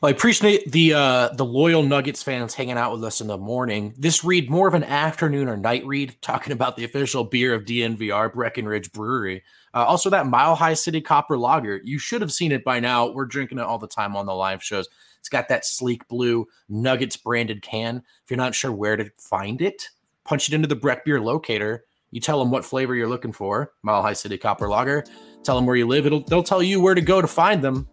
[0.00, 3.38] Well, I appreciate the uh, the loyal Nuggets fans hanging out with us in the
[3.38, 3.94] morning.
[3.98, 7.64] This read more of an afternoon or night read, talking about the official beer of
[7.64, 9.42] DNVR Breckenridge Brewery.
[9.74, 11.80] Uh, also, that Mile High City Copper Lager.
[11.84, 13.10] You should have seen it by now.
[13.10, 14.88] We're drinking it all the time on the live shows.
[15.18, 17.96] It's got that sleek blue Nuggets branded can.
[18.24, 19.88] If you're not sure where to find it,
[20.24, 21.84] punch it into the Breck Beer locator.
[22.10, 25.04] You tell them what flavor you're looking for, Mile High City Copper Lager.
[25.42, 26.06] Tell them where you live.
[26.06, 27.88] It'll they'll tell you where to go to find them.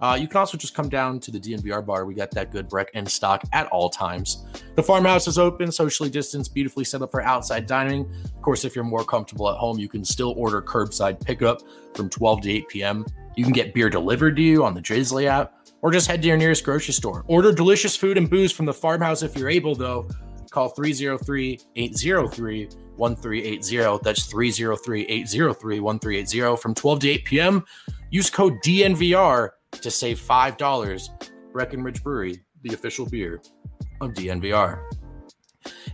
[0.00, 2.04] Uh, you can also just come down to the DNVR bar.
[2.04, 4.44] We got that good Breck in stock at all times.
[4.76, 8.08] The farmhouse is open, socially distanced, beautifully set up for outside dining.
[8.24, 11.62] Of course, if you're more comfortable at home, you can still order curbside pickup
[11.94, 13.06] from 12 to 8 p.m.
[13.36, 16.28] You can get beer delivered to you on the Drizzly app or just head to
[16.28, 17.24] your nearest grocery store.
[17.26, 20.08] Order delicious food and booze from the farmhouse if you're able, though.
[20.50, 24.00] Call 303 803 1380.
[24.02, 27.64] That's 303 803 1380 from 12 to 8 p.m.
[28.10, 31.08] Use code DNVR to save $5.
[31.52, 33.40] Breckenridge Brewery, the official beer
[34.00, 34.82] of DNVR.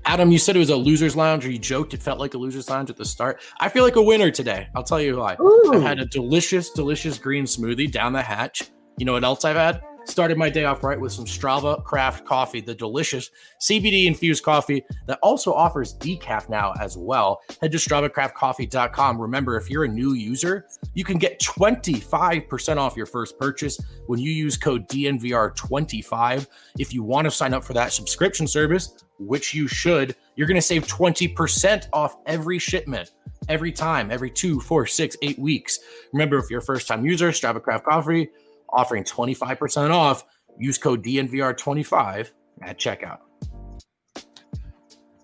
[0.05, 2.39] Adam, you said it was a loser's lounge, or you joked it felt like a
[2.39, 3.41] loser's lounge at the start.
[3.59, 4.69] I feel like a winner today.
[4.75, 5.37] I'll tell you why.
[5.41, 5.73] Ooh.
[5.73, 8.71] I've had a delicious, delicious green smoothie down the hatch.
[8.99, 9.83] You know what else I've had?
[10.07, 14.85] Started my day off right with some Strava craft coffee, the delicious CBD infused coffee
[15.07, 17.41] that also offers decaf now as well.
[17.61, 19.21] Head to StravaCraftCoffee.com.
[19.21, 24.21] Remember, if you're a new user, you can get 25% off your first purchase when
[24.21, 26.47] you use code DNVR25.
[26.79, 30.57] If you want to sign up for that subscription service, which you should, you're going
[30.57, 33.13] to save 20% off every shipment
[33.49, 35.79] every time, every two, four, six, eight weeks.
[36.13, 38.31] Remember, if you're a first time user, Strava Craft Coffee
[38.75, 40.25] offering 25% off.
[40.59, 42.31] Use code DNVR25
[42.63, 43.19] at checkout.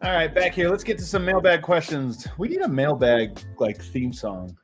[0.03, 0.71] All right, back here.
[0.71, 2.27] Let's get to some mailbag questions.
[2.39, 4.57] We need a mailbag like theme song.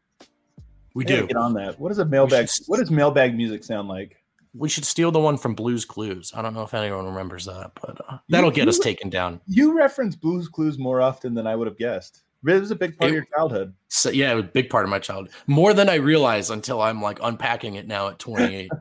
[0.94, 1.27] We I do.
[1.27, 1.79] get on that.
[1.79, 2.49] What does a mailbag?
[2.49, 4.16] should- What does mailbag music sound like?
[4.55, 6.33] We should steal the one from Blues Clues.
[6.35, 9.42] I don't know if anyone remembers that, but uh, that'll get us taken down.
[9.46, 12.22] You reference Blues Clues more often than I would have guessed.
[12.44, 13.75] It was a big part It- of your childhood.
[13.88, 15.33] So, yeah, it was a big part of my childhood.
[15.46, 18.70] More than I realize until I'm like unpacking it now at 28.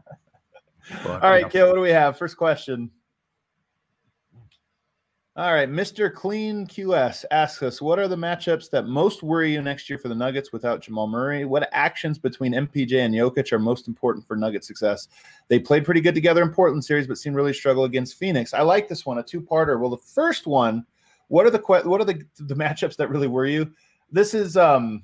[1.03, 1.49] But, All right, you know.
[1.49, 2.15] Kale, what do we have?
[2.15, 2.91] First question.
[5.37, 6.13] All right, Mr.
[6.13, 10.07] Clean QS asks us, what are the matchups that most worry you next year for
[10.07, 11.43] the Nuggets without Jamal Murray?
[11.43, 15.09] What actions between MPJ and Jokic are most important for Nugget success?
[15.49, 18.53] They played pretty good together in Portland series, but seem really struggle against Phoenix.
[18.53, 19.77] I like this one, a two-parter.
[19.77, 20.85] Well, the first one,
[21.27, 23.71] what are the what are the the matchups that really worry you?
[24.11, 25.03] This is um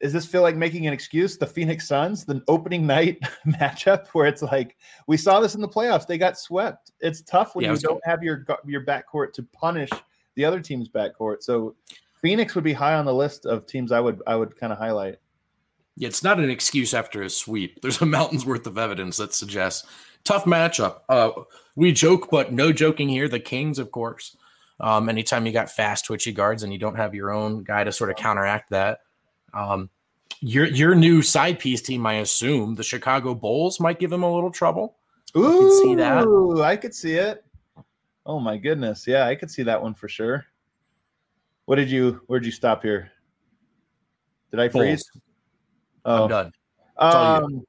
[0.00, 1.36] does this feel like making an excuse?
[1.36, 4.76] The Phoenix Suns, the opening night matchup, where it's like
[5.06, 6.92] we saw this in the playoffs, they got swept.
[7.00, 9.90] It's tough when Yeah, you don't have your your backcourt to punish
[10.36, 11.42] the other team's backcourt.
[11.42, 11.74] So
[12.20, 14.78] Phoenix would be high on the list of teams I would I would kind of
[14.78, 15.16] highlight.
[15.96, 17.80] Yeah, it's not an excuse after a sweep.
[17.82, 19.86] There's a mountain's worth of evidence that suggests
[20.24, 21.00] tough matchup.
[21.08, 21.30] Uh,
[21.74, 23.28] we joke, but no joking here.
[23.28, 24.36] The Kings, of course.
[24.80, 27.92] Um, anytime you got fast, twitchy guards and you don't have your own guy to
[27.92, 29.00] sort of counteract that,
[29.52, 29.90] um,
[30.40, 34.32] your your new side piece team, I assume, the Chicago Bulls might give them a
[34.32, 34.96] little trouble.
[35.36, 36.62] Ooh, could see that.
[36.62, 37.44] I could see it.
[38.24, 40.46] Oh my goodness, yeah, I could see that one for sure.
[41.64, 42.20] What did you?
[42.26, 43.10] Where'd you stop here?
[44.50, 45.02] Did I freeze?
[45.12, 45.22] Bulls.
[46.04, 46.52] Oh, I'm done.
[46.98, 47.64] Um,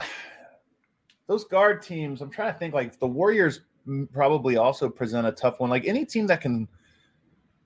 [1.26, 2.74] those guard teams, I'm trying to think.
[2.74, 3.60] Like the Warriors
[4.12, 5.70] probably also present a tough one.
[5.70, 6.68] Like any team that can,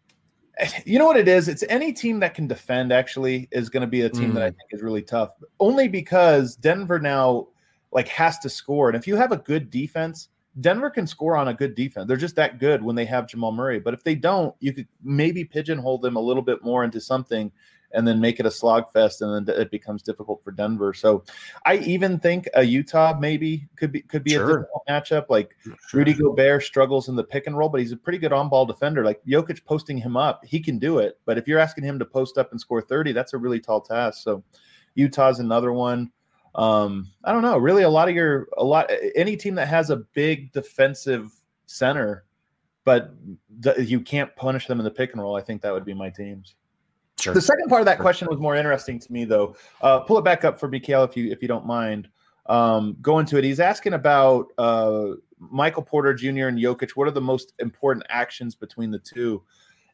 [0.85, 1.49] you know what it is?
[1.49, 2.93] It's any team that can defend.
[2.93, 4.57] Actually, is going to be a team that I mm.
[4.57, 5.33] think is really tough.
[5.61, 7.49] Only because Denver now
[7.93, 10.29] like has to score, and if you have a good defense.
[10.61, 12.07] Denver can score on a good defense.
[12.07, 13.81] They're just that good when they have Jamal Murray.
[13.81, 17.51] But if they don't, you could maybe pigeonhole them a little bit more into something
[17.95, 20.93] and then make it a slog fest, and then it becomes difficult for Denver.
[20.93, 21.25] So
[21.65, 24.45] I even think a Utah maybe could be could be Sure.
[24.45, 25.27] a difficult matchup.
[25.29, 25.57] Like
[25.93, 28.67] Rudy Gobert struggles in the pick and roll, but he's a pretty good on ball
[28.67, 29.05] defender.
[29.05, 31.19] Like Jokic posting him up, he can do it.
[31.25, 33.81] But if you're asking him to post up and score 30, that's a really tall
[33.81, 34.23] task.
[34.23, 34.43] So
[34.95, 36.11] Utah's another one.
[36.55, 37.59] Um, I don't know.
[37.59, 41.33] Really, a lot of your a lot any team that has a big defensive
[41.67, 42.25] center,
[42.85, 43.13] but
[43.79, 45.35] you can't punish them in the pick and roll.
[45.37, 46.55] I think that would be my teams.
[47.19, 47.33] Sure.
[47.33, 49.57] The second part of that question was more interesting to me, though.
[49.81, 52.09] Uh, pull it back up for BKL if you if you don't mind.
[52.47, 53.45] Um, go into it.
[53.45, 56.49] He's asking about uh, Michael Porter Jr.
[56.49, 56.91] and Jokic.
[56.91, 59.43] What are the most important actions between the two?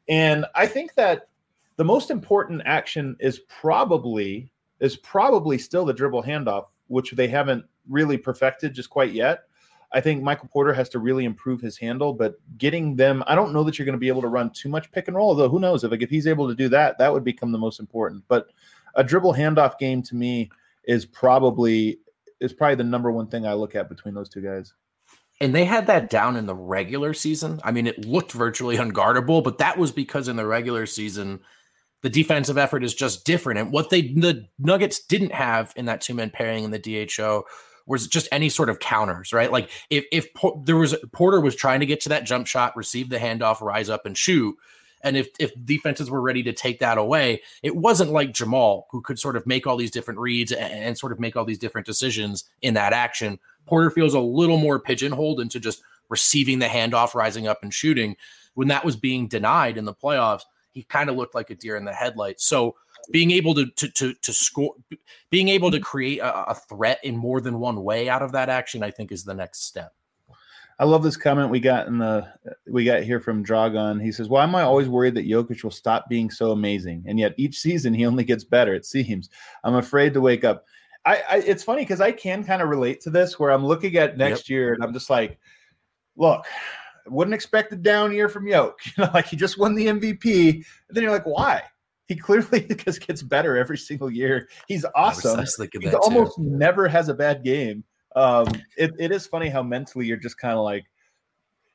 [0.09, 1.29] And I think that
[1.77, 7.65] the most important action is probably is probably still the dribble handoff, which they haven't
[7.89, 9.45] really perfected just quite yet.
[9.93, 13.53] I think Michael Porter has to really improve his handle, but getting them, I don't
[13.53, 15.31] know that you're going to be able to run too much pick and roll.
[15.31, 17.59] Although who knows if like if he's able to do that, that would become the
[17.59, 18.23] most important.
[18.29, 18.49] But
[18.95, 20.51] a dribble handoff game to me
[20.85, 21.99] is probably
[22.41, 24.73] is probably the number one thing I look at between those two guys.
[25.41, 27.61] And they had that down in the regular season.
[27.65, 31.41] I mean, it looked virtually unguardable, but that was because in the regular season,
[32.03, 33.59] the defensive effort is just different.
[33.59, 37.45] And what they the Nuggets didn't have in that two man pairing in the DHO
[37.91, 39.51] was just any sort of counters, right?
[39.51, 40.29] Like if if
[40.65, 43.91] there was Porter was trying to get to that jump shot, receive the handoff, rise
[43.91, 44.57] up and shoot,
[45.03, 49.03] and if if defenses were ready to take that away, it wasn't like Jamal who
[49.03, 51.59] could sort of make all these different reads and, and sort of make all these
[51.59, 53.41] different decisions in that action.
[53.67, 58.17] Porter feels a little more pigeonholed into just receiving the handoff, rising up and shooting.
[58.55, 61.77] When that was being denied in the playoffs, he kind of looked like a deer
[61.77, 62.45] in the headlights.
[62.45, 62.77] So
[63.11, 64.75] being able to to to, to score,
[65.31, 68.49] being able to create a, a threat in more than one way out of that
[68.49, 69.95] action, I think is the next step.
[70.79, 72.27] I love this comment we got in the
[72.67, 74.01] we got here from Dragon.
[74.01, 77.05] He says, "Why am I always worried that Jokic will stop being so amazing?
[77.07, 78.75] And yet each season he only gets better.
[78.75, 79.29] It seems.
[79.65, 80.65] I'm afraid to wake up."
[81.05, 83.97] I, I it's funny because I can kind of relate to this where I'm looking
[83.97, 84.49] at next yep.
[84.49, 85.39] year and I'm just like,
[86.17, 86.45] look,
[87.07, 88.81] wouldn't expect a down year from Yoke.
[88.97, 90.55] You know, like he just won the MVP.
[90.55, 91.63] And then you're like, why?
[92.11, 94.49] He clearly just gets better every single year.
[94.67, 95.47] He's awesome.
[95.81, 96.43] He almost too.
[96.43, 97.85] never has a bad game
[98.17, 100.87] um, it, it is funny how mentally you're just kind of like,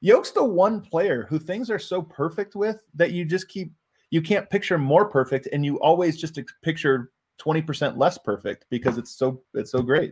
[0.01, 3.71] Yoke's the one player who things are so perfect with that you just keep
[4.11, 8.97] you can't picture more perfect, and you always just picture twenty percent less perfect because
[8.99, 10.11] it's so it's so great.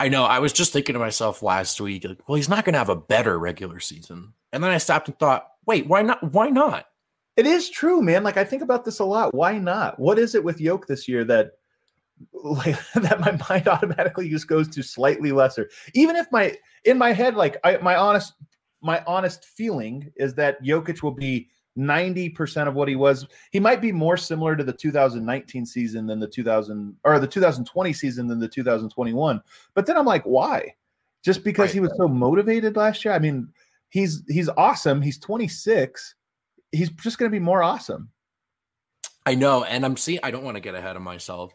[0.00, 0.24] I know.
[0.24, 2.88] I was just thinking to myself last week, like, well, he's not going to have
[2.88, 6.32] a better regular season, and then I stopped and thought, wait, why not?
[6.32, 6.86] Why not?
[7.36, 8.22] It is true, man.
[8.22, 9.34] Like I think about this a lot.
[9.34, 9.98] Why not?
[9.98, 11.52] What is it with Yoke this year that
[12.32, 17.12] like that my mind automatically just goes to slightly lesser even if my in my
[17.12, 18.34] head like I, my honest
[18.82, 23.82] my honest feeling is that Jokic will be 90% of what he was he might
[23.82, 28.38] be more similar to the 2019 season than the 2000 or the 2020 season than
[28.38, 29.40] the 2021
[29.74, 30.74] but then I'm like why
[31.22, 31.74] just because right.
[31.74, 33.48] he was so motivated last year I mean
[33.90, 36.14] he's he's awesome he's 26
[36.72, 38.10] he's just going to be more awesome
[39.24, 41.52] I know and I'm seeing I don't want to get ahead of myself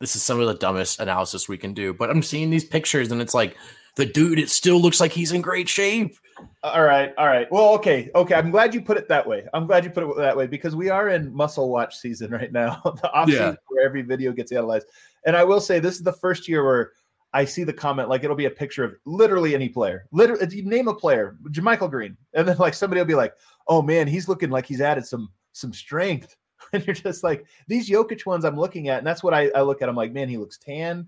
[0.00, 1.94] this is some of the dumbest analysis we can do.
[1.94, 3.56] But I'm seeing these pictures and it's like
[3.96, 6.16] the dude, it still looks like he's in great shape.
[6.64, 7.50] All right, all right.
[7.50, 8.34] Well, okay, okay.
[8.34, 9.46] I'm glad you put it that way.
[9.54, 12.52] I'm glad you put it that way because we are in muscle watch season right
[12.52, 13.34] now, the off yeah.
[13.34, 14.88] season where every video gets analyzed.
[15.24, 16.92] And I will say this is the first year where
[17.34, 20.06] I see the comment like it'll be a picture of literally any player.
[20.12, 23.34] Literally, name a player, JaMychal Green, and then like somebody will be like,
[23.68, 26.36] "Oh man, he's looking like he's added some some strength."
[26.72, 29.62] and you're just like these Jokic ones I'm looking at, and that's what I, I
[29.62, 29.88] look at.
[29.88, 31.06] I'm like, man, he looks tan,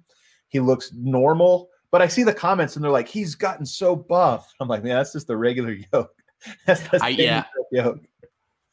[0.49, 1.71] he looks normal.
[1.93, 4.53] But I see the comments and they're like, he's gotten so buff.
[4.61, 6.13] I'm like, man, that's just the regular yoke.
[6.67, 7.45] that's, that's I, yeah.
[7.71, 8.01] yoke.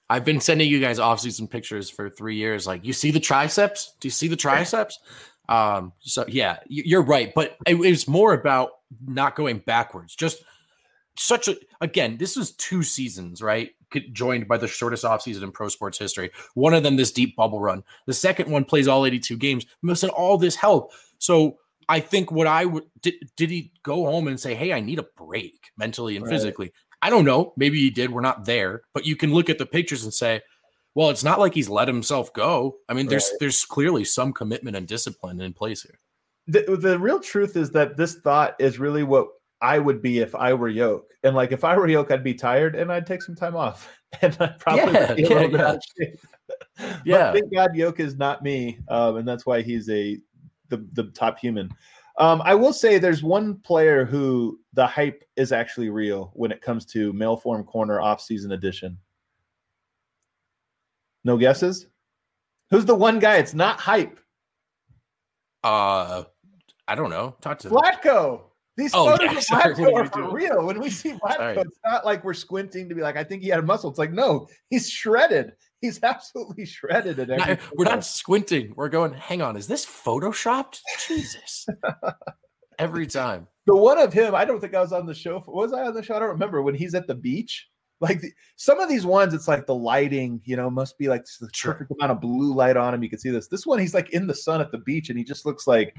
[0.10, 2.68] I've been sending you guys off-season pictures for three years.
[2.68, 3.96] Like, you see the triceps?
[4.00, 5.00] Do you see the triceps?
[5.49, 7.34] Um, so yeah, you're right.
[7.34, 8.71] But it, it was more about
[9.06, 10.15] not going backwards.
[10.15, 10.43] Just
[11.17, 13.71] such a again, this was two seasons, right?
[14.12, 16.32] joined by the shortest offseason in pro sports history.
[16.56, 17.84] One of them, this deep bubble run.
[18.08, 20.93] The second one plays all 82 games, missing all this help.
[21.19, 21.58] So
[21.89, 24.99] I think what I would did, did he go home and say, Hey, I need
[24.99, 26.32] a break mentally and right.
[26.32, 26.73] physically?
[27.01, 27.53] I don't know.
[27.58, 28.12] Maybe he did.
[28.12, 30.41] We're not there, but you can look at the pictures and say,
[30.95, 32.77] well, it's not like he's let himself go.
[32.88, 33.39] I mean, there's right.
[33.39, 35.99] there's clearly some commitment and discipline in place here.
[36.47, 39.27] The, the real truth is that this thought is really what
[39.62, 41.13] I would be if I were Yoke.
[41.23, 43.89] And like if I were Yoke, I'd be tired and I'd take some time off.
[44.21, 45.75] And I'd probably yeah, be a little yeah,
[46.77, 46.97] yeah.
[47.03, 47.34] yeah.
[47.34, 48.77] thank God Yoke is not me.
[48.88, 50.19] Um, and that's why he's a
[50.69, 51.71] the, the top human.
[52.19, 56.62] Um, I will say there's one player who the hype is actually real when it
[56.62, 58.99] comes to male form corner off season edition.
[61.24, 61.88] No guesses?
[62.70, 63.38] Who's the one guy?
[63.38, 64.20] It's not hype.
[65.64, 66.24] Uh
[66.88, 67.36] I don't know.
[67.42, 68.42] Talk to Vlatko.
[68.76, 70.66] These oh, photos yeah, of Vlatko are for real.
[70.66, 73.50] When we see Vlatko, it's not like we're squinting to be like, I think he
[73.50, 73.90] had a muscle.
[73.90, 75.54] It's like, no, he's shredded.
[75.80, 77.20] He's absolutely shredded.
[77.20, 78.74] At every we're not squinting.
[78.76, 80.80] We're going, hang on, is this photoshopped?
[81.08, 81.68] Jesus.
[82.80, 83.48] every time.
[83.66, 85.44] The one of him, I don't think I was on the show.
[85.48, 86.16] Was I on the show?
[86.16, 86.62] I don't remember.
[86.62, 87.68] When he's at the beach,
[88.04, 91.26] like the, some of these ones, it's like the lighting, you know, must be like
[91.39, 93.02] the perfect amount of blue light on him.
[93.02, 93.48] You can see this.
[93.48, 95.96] This one, he's like in the sun at the beach, and he just looks like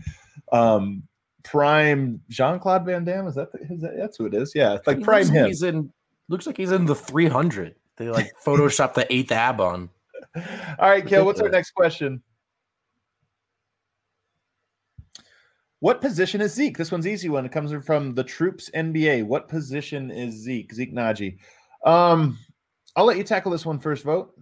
[0.53, 1.03] um
[1.45, 3.27] prime Jean Claude Van Damme.
[3.27, 4.53] Is that, the, is that that's who it is?
[4.55, 5.47] Yeah, it's like he prime him.
[5.47, 5.91] He's in.
[6.29, 7.75] Looks like he's in the 300.
[7.97, 9.89] They like Photoshop the eighth ab on.
[10.37, 11.25] All right, Kale.
[11.25, 12.23] What's our next question?
[15.81, 16.79] What position is Zeke?
[16.79, 17.45] This one's easy one.
[17.45, 19.27] It comes from the Troops NBA.
[19.27, 20.73] What position is Zeke?
[20.73, 21.37] Zeke Nnaji.
[21.85, 22.39] Um,
[22.97, 24.05] I'll let you tackle this one first.
[24.05, 24.39] Vogt.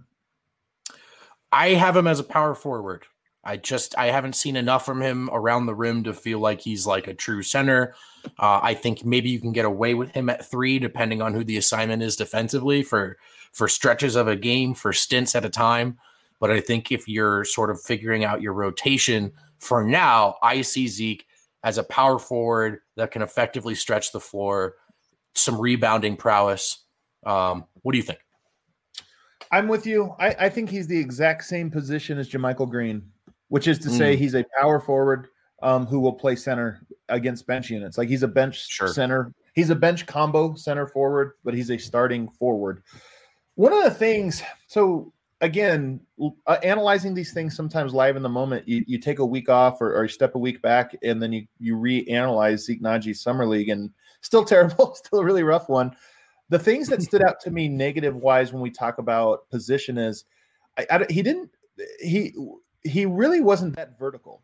[1.50, 3.05] I have him as a power forward.
[3.44, 6.87] I just I haven't seen enough from him around the rim to feel like he's
[6.87, 7.94] like a true center.
[8.38, 11.42] Uh, I think maybe you can get away with him at three, depending on who
[11.42, 13.18] the assignment is defensively for
[13.52, 15.98] for stretches of a game, for stints at a time.
[16.38, 20.87] But I think if you're sort of figuring out your rotation for now, I see
[20.87, 21.26] Zeke
[21.64, 24.74] as a power forward that can effectively stretch the floor,
[25.35, 26.78] some rebounding prowess.
[27.24, 28.20] Um, what do you think?
[29.50, 30.14] I'm with you.
[30.18, 33.12] I, I think he's the exact same position as JaMychal Green
[33.52, 34.18] which is to say mm.
[34.18, 35.28] he's a power forward
[35.62, 36.80] um, who will play center
[37.11, 37.98] against bench units.
[37.98, 38.88] Like he's a bench sure.
[38.88, 39.35] center.
[39.54, 42.82] He's a bench combo center forward, but he's a starting forward.
[43.56, 46.00] One of the things, so again,
[46.46, 49.82] uh, analyzing these things sometimes live in the moment, you, you take a week off
[49.82, 53.44] or, or, you step a week back and then you, you reanalyze Zeke Nnaji's summer
[53.44, 53.90] league and
[54.22, 55.94] still terrible, still a really rough one.
[56.52, 60.24] The things that stood out to me negative wise when we talk about position is
[60.78, 61.50] I, I, he didn't
[62.00, 62.34] he
[62.84, 64.42] he really wasn't that vertical.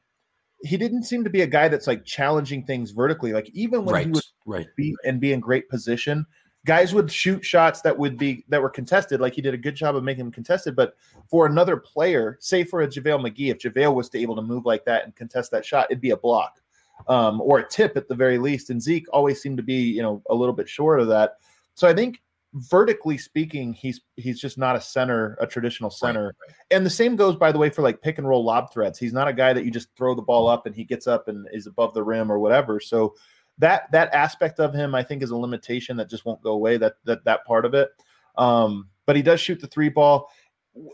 [0.64, 3.32] He didn't seem to be a guy that's like challenging things vertically.
[3.32, 4.66] Like even when right, he would right.
[4.74, 6.26] be and be in great position,
[6.64, 9.20] guys would shoot shots that would be that were contested.
[9.20, 10.74] Like he did a good job of making them contested.
[10.74, 10.94] But
[11.30, 14.64] for another player, say for a JaVale McGee, if JaVale was to able to move
[14.64, 16.60] like that and contest that shot, it'd be a block.
[17.06, 18.70] Um, or a tip at the very least.
[18.70, 21.36] And Zeke always seemed to be, you know, a little bit short of that.
[21.78, 22.20] So I think
[22.54, 26.34] vertically speaking, he's he's just not a center, a traditional center.
[26.40, 26.56] Right, right.
[26.72, 28.98] And the same goes, by the way, for like pick and roll lob threats.
[28.98, 31.28] He's not a guy that you just throw the ball up and he gets up
[31.28, 32.80] and is above the rim or whatever.
[32.80, 33.14] So
[33.58, 36.78] that that aspect of him, I think, is a limitation that just won't go away.
[36.78, 37.90] That that that part of it.
[38.36, 40.32] Um, but he does shoot the three ball.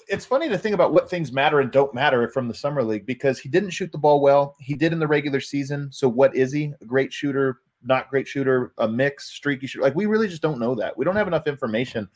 [0.07, 3.07] It's funny to think about what things matter and don't matter from the summer league
[3.07, 4.55] because he didn't shoot the ball well.
[4.61, 5.91] He did in the regular season.
[5.93, 6.75] So what is he?
[6.83, 9.83] A great shooter, not great shooter, a mix, streaky shooter.
[9.83, 10.97] Like we really just don't know that.
[10.97, 12.09] We don't have enough information.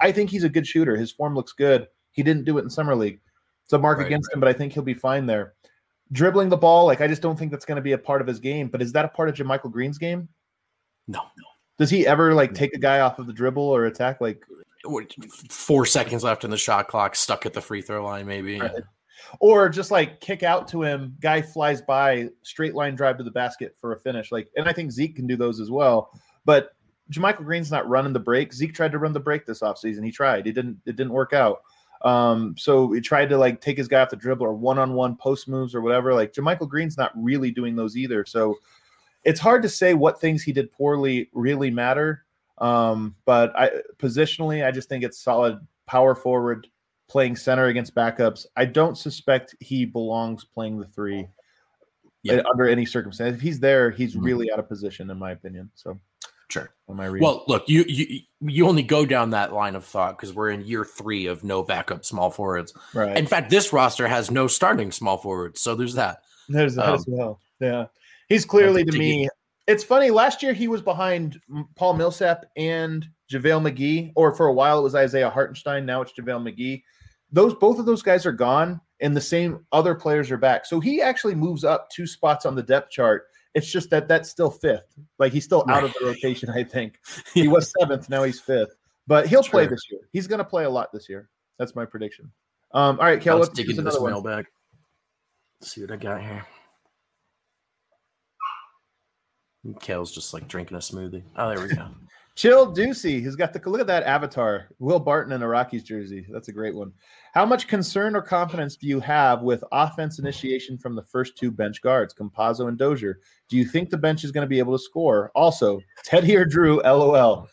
[0.00, 0.96] I think he's a good shooter.
[0.96, 1.88] His form looks good.
[2.12, 3.20] He didn't do it in summer league.
[3.64, 4.34] It's a mark right, against right.
[4.34, 5.54] him, but I think he'll be fine there.
[6.12, 8.26] Dribbling the ball, like I just don't think that's going to be a part of
[8.26, 8.68] his game.
[8.68, 10.28] But is that a part of JaMychal Green's game?
[11.08, 11.44] No, no.
[11.78, 14.20] Does he ever like take a guy off of the dribble or attack?
[14.20, 14.44] Like
[15.50, 18.60] four seconds left in the shot clock, stuck at the free throw line, maybe.
[18.60, 18.82] Right
[19.40, 23.30] or just like kick out to him, guy flies by, straight line drive to the
[23.30, 24.32] basket for a finish.
[24.32, 26.10] Like, and I think Zeke can do those as well.
[26.44, 26.70] But
[27.12, 28.52] JaMychal Green's not running the break.
[28.52, 30.04] Zeke tried to run the break this offseason.
[30.04, 30.46] He tried.
[30.46, 31.62] It didn't it didn't work out.
[32.02, 35.48] Um, so he tried to like take his guy off the dribble or one-on-one post
[35.48, 36.14] moves or whatever.
[36.14, 38.24] Like JaMychal Green's not really doing those either.
[38.24, 38.56] So
[39.24, 42.24] it's hard to say what things he did poorly really matter.
[42.58, 46.68] Um, but I positionally, I just think it's solid power forward
[47.08, 48.46] playing center against backups.
[48.56, 51.28] I don't suspect he belongs playing the three
[52.22, 52.42] yeah.
[52.50, 53.36] under any circumstance.
[53.36, 54.24] If he's there, he's mm-hmm.
[54.24, 55.70] really out of position, in my opinion.
[55.74, 55.98] So,
[56.48, 56.70] sure.
[56.88, 57.10] am I?
[57.10, 60.64] Well, look, you you you only go down that line of thought because we're in
[60.64, 62.72] year three of no backup small forwards.
[62.94, 63.16] Right.
[63.16, 66.22] In fact, this roster has no starting small forwards, so there's that.
[66.48, 67.40] There's that um, as well.
[67.60, 67.86] Yeah,
[68.28, 69.28] he's clearly to me.
[69.66, 70.10] It's funny.
[70.10, 71.40] Last year he was behind
[71.74, 75.84] Paul Millsap and JaVale McGee, or for a while it was Isaiah Hartenstein.
[75.84, 76.82] Now it's JaVale McGee
[77.32, 80.66] those both of those guys are gone and the same other players are back.
[80.66, 83.26] So he actually moves up two spots on the depth chart.
[83.54, 84.94] It's just that that's still fifth.
[85.18, 86.98] Like he's still out of the rotation, I think.
[87.34, 88.76] He was seventh, now he's fifth.
[89.06, 89.50] But he'll sure.
[89.50, 90.00] play this year.
[90.12, 91.28] He's going to play a lot this year.
[91.58, 92.30] That's my prediction.
[92.72, 94.46] Um, all right, Kel, let's dig into this mailbag.
[95.62, 96.44] See what I got here.
[99.80, 101.22] Kale's just like drinking a smoothie.
[101.36, 101.88] Oh, there we go.
[102.36, 106.26] Chill Deucey, who's got the look at that avatar, Will Barton in a Rockies jersey.
[106.28, 106.92] That's a great one.
[107.32, 111.50] How much concern or confidence do you have with offense initiation from the first two
[111.50, 113.20] bench guards, Campazzo and Dozier?
[113.48, 115.32] Do you think the bench is going to be able to score?
[115.34, 117.48] Also, Teddy or Drew, LOL.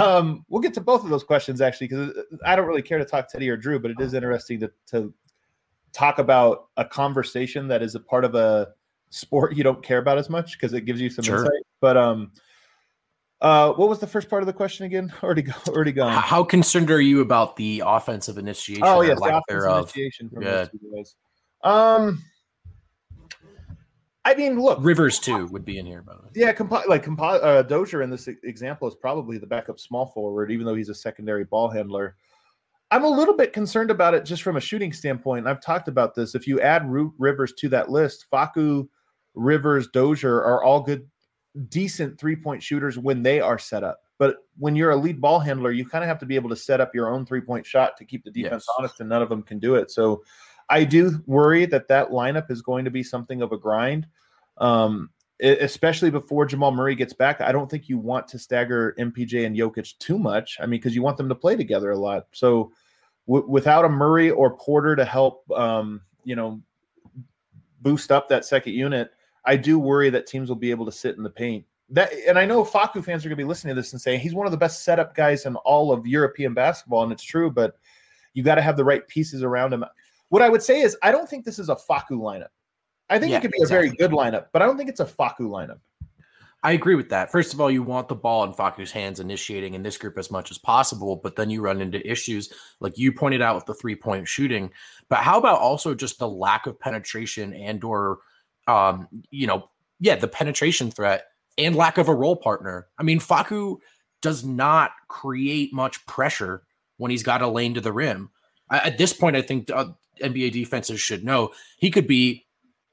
[0.00, 2.10] Um, we'll get to both of those questions actually, because
[2.44, 5.14] I don't really care to talk Teddy or Drew, but it is interesting to, to
[5.92, 8.72] talk about a conversation that is a part of a
[9.10, 11.44] sport you don't care about as much because it gives you some sure.
[11.44, 11.62] insight.
[11.80, 12.32] But um,
[13.44, 15.12] uh, what was the first part of the question again?
[15.22, 16.10] Already, go, already gone.
[16.10, 18.82] How concerned are you about the offensive initiation?
[18.84, 20.66] Oh yes, the offensive initiation from yeah.
[20.90, 21.14] those
[21.62, 22.24] Um,
[24.24, 26.28] I mean, look, Rivers too would be in here, by the way.
[26.34, 30.64] Yeah, like comp- uh, Dozier in this example is probably the backup small forward, even
[30.64, 32.16] though he's a secondary ball handler.
[32.90, 35.46] I'm a little bit concerned about it just from a shooting standpoint.
[35.46, 36.34] I've talked about this.
[36.34, 38.88] If you add Rivers to that list, Facu,
[39.34, 41.06] Rivers, Dozier are all good
[41.68, 44.00] decent three point shooters when they are set up.
[44.18, 46.56] But when you're a lead ball handler, you kind of have to be able to
[46.56, 48.74] set up your own three point shot to keep the defense yes.
[48.78, 49.90] honest, and none of them can do it.
[49.90, 50.22] So
[50.68, 54.06] I do worry that that lineup is going to be something of a grind.
[54.58, 57.40] Um, especially before Jamal Murray gets back.
[57.40, 60.58] I don't think you want to stagger MPJ and Jokic too much.
[60.60, 62.28] I mean, because you want them to play together a lot.
[62.32, 62.72] So
[63.26, 66.62] w- without a Murray or Porter to help, um, you know,
[67.82, 69.10] boost up that second unit,
[69.46, 71.64] I do worry that teams will be able to sit in the paint.
[71.90, 74.20] That and I know Facu fans are going to be listening to this and saying
[74.20, 77.50] he's one of the best setup guys in all of European basketball, and it's true.
[77.50, 77.76] But
[78.32, 79.84] you got to have the right pieces around him.
[80.30, 82.48] What I would say is I don't think this is a Facu lineup.
[83.10, 83.88] I think yeah, it could be exactly.
[83.88, 85.78] a very good lineup, but I don't think it's a Facu lineup.
[86.62, 87.30] I agree with that.
[87.30, 90.30] First of all, you want the ball in Facu's hands initiating in this group as
[90.30, 93.74] much as possible, but then you run into issues like you pointed out with the
[93.74, 94.70] three-point shooting.
[95.10, 98.20] But how about also just the lack of penetration and or
[98.66, 99.68] um, you know,
[100.00, 101.26] yeah, the penetration threat
[101.58, 102.88] and lack of a role partner.
[102.98, 103.78] I mean, Facu
[104.20, 106.62] does not create much pressure
[106.96, 108.30] when he's got a lane to the rim.
[108.70, 109.86] At this point, I think uh,
[110.22, 112.46] NBA defenses should know he could be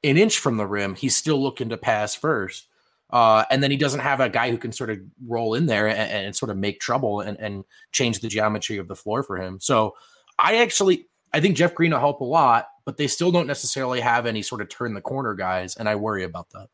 [0.04, 0.96] an inch from the rim.
[0.96, 2.68] He's still looking to pass first.
[3.12, 5.88] Uh, and then he doesn't have a guy who can sort of roll in there
[5.88, 9.36] and, and sort of make trouble and, and, change the geometry of the floor for
[9.36, 9.60] him.
[9.60, 9.96] So
[10.40, 14.00] I actually I think Jeff Green will help a lot, but they still don't necessarily
[14.00, 16.70] have any sort of turn the corner guys, and I worry about that.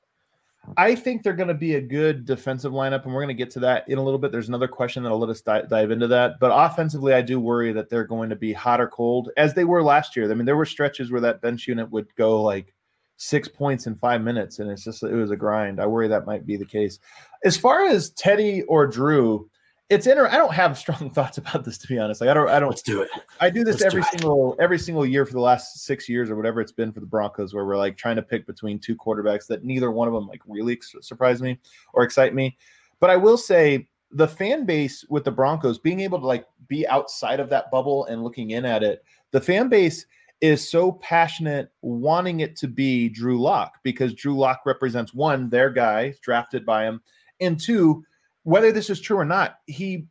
[0.76, 3.52] I think they're going to be a good defensive lineup, and we're going to get
[3.52, 4.32] to that in a little bit.
[4.34, 6.40] There's another question that'll let us dive, into that.
[6.42, 9.64] But offensively, I do worry that they're going to be hot or cold as they
[9.64, 10.30] were last year.
[10.30, 12.74] I mean, there were stretches where that bench unit would go like
[13.16, 15.80] six points in five minutes, and it's just it was a grind.
[15.80, 17.00] I worry that might be the case.
[17.46, 19.50] As far as Teddy or Drew,
[19.90, 22.22] it's inter- I don't have strong thoughts about this to be honest.
[22.22, 23.10] Like I don't I don't Let's do it.
[23.40, 26.30] I do this Let's every do single every single year for the last six years
[26.30, 28.96] or whatever it's been for the Broncos, where we're like trying to pick between two
[28.96, 31.60] quarterbacks that neither one of them like really surprise me
[31.94, 32.58] or excite me.
[33.00, 36.88] But I will say the fan base with the Broncos being able to like be
[36.88, 40.06] outside of that bubble and looking in at it, the fan base
[40.40, 45.70] is so passionate wanting it to be Drew Lock because Drew Lock represents one, their
[45.70, 47.02] guy drafted by him,
[47.40, 48.06] and two,
[48.48, 50.08] whether this is true or not, he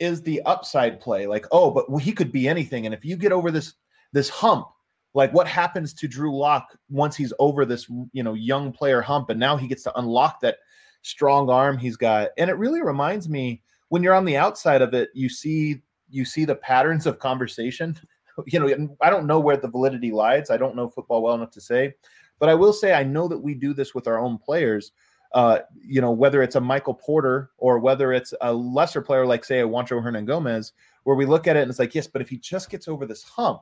[0.00, 1.28] is the upside play.
[1.28, 2.84] Like, oh, but he could be anything.
[2.84, 3.74] And if you get over this
[4.12, 4.66] this hump,
[5.14, 9.30] like what happens to Drew Lock once he's over this, you know, young player hump,
[9.30, 10.56] and now he gets to unlock that
[11.02, 12.30] strong arm he's got.
[12.38, 16.24] And it really reminds me when you're on the outside of it, you see you
[16.24, 17.96] see the patterns of conversation
[18.46, 20.50] you know, I don't know where the validity lies.
[20.50, 21.94] I don't know football well enough to say,
[22.40, 24.90] but I will say I know that we do this with our own players.
[25.36, 29.44] Uh, you know, whether it's a Michael Porter or whether it's a lesser player like,
[29.44, 30.72] say, a Juancho Hernangomez,
[31.04, 33.04] where we look at it and it's like, yes, but if he just gets over
[33.04, 33.60] this hump,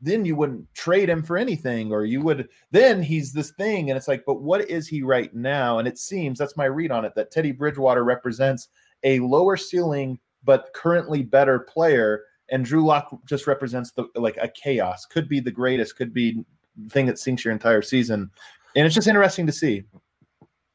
[0.00, 3.90] then you wouldn't trade him for anything, or you would, then he's this thing.
[3.90, 5.80] And it's like, but what is he right now?
[5.80, 8.68] And it seems that's my read on it that Teddy Bridgewater represents
[9.02, 14.46] a lower ceiling, but currently better player and Drew Lock just represents the like a
[14.48, 15.06] chaos.
[15.06, 16.44] Could be the greatest, could be
[16.76, 18.30] the thing that sinks your entire season,
[18.76, 19.82] and it's just interesting to see.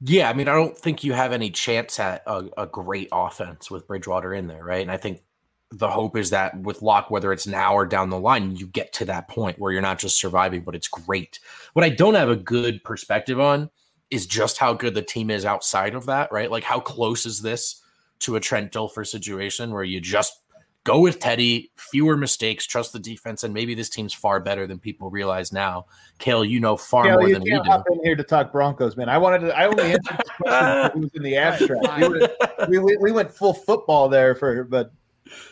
[0.04, 3.70] Yeah, I mean, I don't think you have any chance at a, a great offense
[3.70, 4.82] with Bridgewater in there, right?
[4.82, 5.22] And I think
[5.70, 8.94] the hope is that with Lock, whether it's now or down the line, you get
[8.94, 11.40] to that point where you're not just surviving, but it's great.
[11.74, 13.70] What I don't have a good perspective on
[14.10, 16.52] is just how good the team is outside of that, right?
[16.52, 17.82] Like, how close is this
[18.20, 20.42] to a Trent Dilfer situation where you just
[20.84, 24.80] go with Teddy, fewer mistakes, trust the defense, and maybe this team's far better than
[24.80, 25.86] people realize now.
[26.18, 27.62] Kale, you know far Kale, more than we do.
[27.64, 29.10] Hop in here to talk Broncos, man.
[29.10, 29.58] I wanted to.
[29.58, 32.00] I only answered the question was in the abstract.
[32.00, 32.30] We, were,
[32.68, 34.92] we, we, we went full football there for, but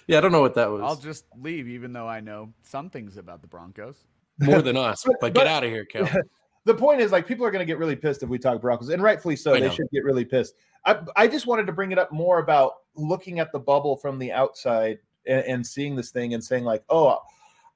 [0.08, 0.82] yeah, I don't know what that was.
[0.84, 3.98] I'll just leave, even though I know some things about the Broncos.
[4.40, 6.08] More than us, but, but get out of here, Kale.
[6.66, 8.90] The point is, like, people are going to get really pissed if we talk Broncos,
[8.90, 9.54] and rightfully so.
[9.54, 10.56] They should get really pissed.
[10.86, 14.20] I, I just wanted to bring it up more about looking at the bubble from
[14.20, 17.20] the outside and, and seeing this thing and saying like, oh,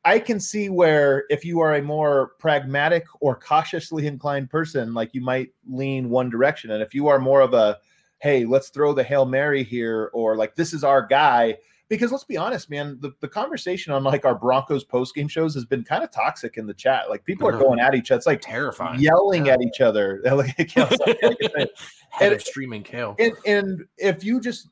[0.05, 5.13] I can see where if you are a more pragmatic or cautiously inclined person, like
[5.13, 6.71] you might lean one direction.
[6.71, 7.77] And if you are more of a,
[8.19, 11.57] hey, let's throw the Hail Mary here, or like this is our guy.
[11.89, 15.53] Because let's be honest, man, the, the conversation on like our Broncos post game shows
[15.53, 17.09] has been kind of toxic in the chat.
[17.09, 18.17] Like people are going at each other.
[18.17, 19.53] It's like terrifying, yelling yeah.
[19.53, 20.21] at each other.
[20.31, 21.69] like, Head
[22.21, 23.15] and, streaming kale.
[23.19, 24.69] And, and if you just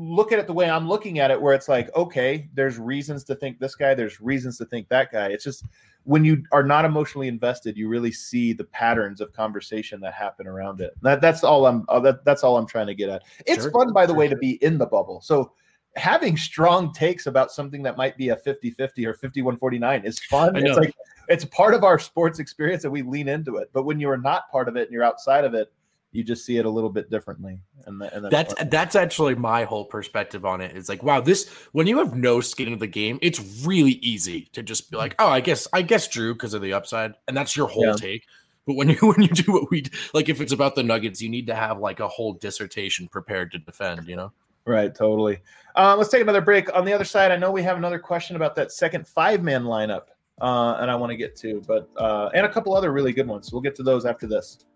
[0.00, 3.22] look at it the way I'm looking at it, where it's like, okay, there's reasons
[3.24, 5.28] to think this guy, there's reasons to think that guy.
[5.28, 5.66] It's just
[6.04, 10.46] when you are not emotionally invested, you really see the patterns of conversation that happen
[10.46, 10.94] around it.
[11.02, 11.84] That, that's all I'm.
[11.88, 13.22] Uh, that, that's all I'm trying to get at.
[13.46, 13.72] It's sure.
[13.72, 15.20] fun, by the way, to be in the bubble.
[15.20, 15.52] So
[15.96, 20.56] having strong takes about something that might be a 50-50 or 51-49 is fun.
[20.56, 20.94] It's like
[21.28, 23.70] it's part of our sports experience and we lean into it.
[23.72, 25.72] But when you are not part of it and you're outside of it,
[26.12, 27.60] you just see it a little bit differently.
[27.86, 30.76] And, and that's that's, that's actually my whole perspective on it.
[30.76, 34.48] It's like, wow, this when you have no skin in the game, it's really easy
[34.52, 37.36] to just be like, oh, I guess I guess Drew because of the upside, and
[37.36, 37.94] that's your whole yeah.
[37.94, 38.26] take.
[38.66, 41.28] But when you when you do what we like, if it's about the Nuggets, you
[41.28, 44.06] need to have like a whole dissertation prepared to defend.
[44.08, 44.32] You know.
[44.66, 45.40] Right, totally.
[45.74, 46.72] Uh, let's take another break.
[46.76, 49.64] On the other side, I know we have another question about that second five man
[49.64, 50.08] lineup,
[50.40, 53.26] uh, and I want to get to, but uh, and a couple other really good
[53.26, 53.52] ones.
[53.52, 54.66] We'll get to those after this.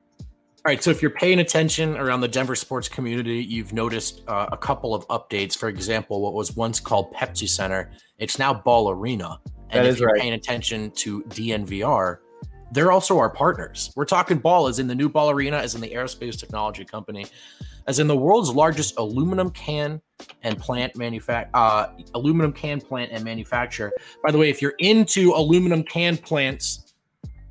[0.67, 0.83] All right.
[0.83, 4.95] So if you're paying attention around the Denver sports community, you've noticed uh, a couple
[4.95, 5.55] of updates.
[5.55, 9.39] For example, what was once called Pepsi Center, it's now Ball Arena.
[9.69, 10.19] And That if you're right.
[10.23, 12.17] paying attention to DNVR,
[12.73, 13.93] they're also our partners.
[13.95, 17.27] We're talking Ball as in the new Ball Arena, as in the aerospace technology company,
[17.87, 20.01] as in the world's largest aluminum can
[20.45, 23.93] and plant manufact uh, aluminum can plant and manufacturer.
[24.25, 26.95] By the way, if you're into aluminum can plants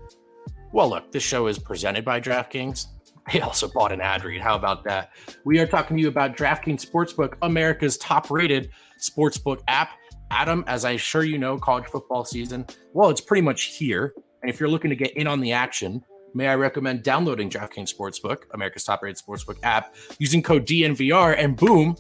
[0.73, 2.87] well, look, this show is presented by DraftKings.
[3.33, 4.41] They also bought an ad read.
[4.41, 5.11] How about that?
[5.45, 8.71] We are talking to you about DraftKings Sportsbook, America's top rated
[9.01, 9.91] sportsbook app.
[10.31, 14.13] Adam, as I'm sure you know, college football season, well, it's pretty much here.
[14.43, 16.05] And if you're looking to get in on the action,
[16.35, 21.57] may I recommend downloading DraftKings Sportsbook, America's top rated sportsbook app, using code DNVR, and
[21.57, 21.97] boom,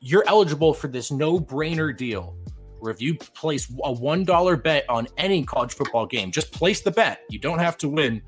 [0.00, 2.36] you're eligible for this no brainer deal
[2.84, 6.90] where if you place a $1 bet on any college football game, just place the
[6.90, 7.20] bet.
[7.30, 8.20] You don't have to win.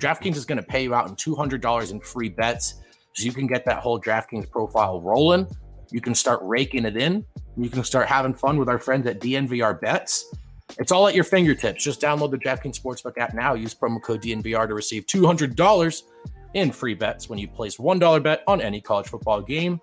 [0.00, 2.80] DraftKings is going to pay you out in $200 in free bets
[3.12, 5.46] so you can get that whole DraftKings profile rolling.
[5.92, 7.24] You can start raking it in.
[7.56, 10.34] You can start having fun with our friends at DNVR Bets.
[10.78, 11.84] It's all at your fingertips.
[11.84, 13.52] Just download the DraftKings Sportsbook app now.
[13.54, 16.02] Use promo code DNVR to receive $200
[16.54, 19.80] in free bets when you place $1 bet on any college football game.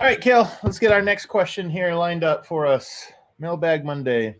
[0.00, 3.12] All right, Kale, let's get our next question here lined up for us.
[3.38, 4.36] Mailbag Monday.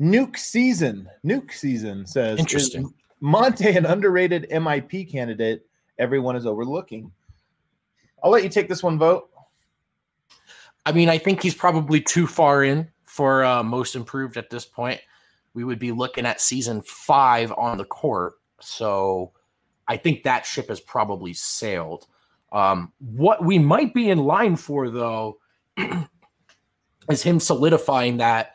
[0.00, 1.06] Nuke season.
[1.22, 2.86] Nuke season says Interesting.
[2.86, 5.66] "Is Monte an underrated MIP candidate
[5.98, 7.12] everyone is overlooking.
[8.22, 9.30] I'll let you take this one Vogt.
[10.86, 14.64] I mean, I think he's probably too far in for uh, most improved at this
[14.64, 15.00] point.
[15.52, 18.34] We would be looking at season five on the court.
[18.60, 19.32] So
[19.86, 22.06] I think that ship has probably sailed.
[22.54, 25.38] Um, what we might be in line for, though,
[27.10, 28.52] is him solidifying that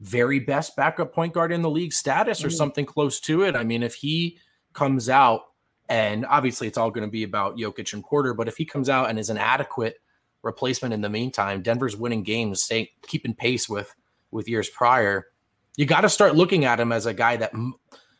[0.00, 2.52] very best backup point guard in the league status or Mhm.
[2.56, 3.56] something close to it.
[3.56, 4.38] I mean, if he
[4.72, 5.42] comes out,
[5.88, 8.88] and obviously it's all going to be about Jokic and Porter, but if he comes
[8.88, 10.00] out and is an adequate
[10.42, 13.94] replacement in the meantime, Denver's winning games, stay, keeping pace with
[14.30, 15.28] with years prior.
[15.76, 17.52] You got to start looking at him as a guy that,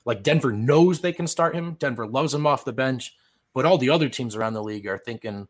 [0.05, 1.75] like Denver knows they can start him.
[1.75, 3.17] Denver loves him off the bench,
[3.55, 5.49] but all the other teams around the league are thinking,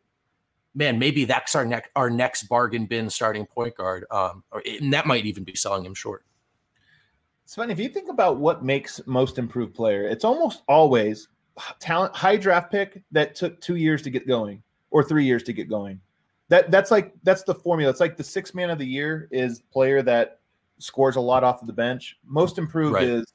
[0.73, 4.05] man, maybe that's our next our next bargain bin starting point guard.
[4.11, 6.23] Um, or and that might even be selling him short.
[7.43, 10.07] It's funny if you think about what makes most improved player.
[10.07, 11.27] It's almost always
[11.79, 15.53] talent, high draft pick that took two years to get going or three years to
[15.53, 15.99] get going.
[16.49, 17.89] That that's like that's the formula.
[17.91, 20.39] It's like the six man of the year is player that
[20.77, 22.17] scores a lot off of the bench.
[22.25, 23.07] Most improved Right.
[23.07, 23.25] is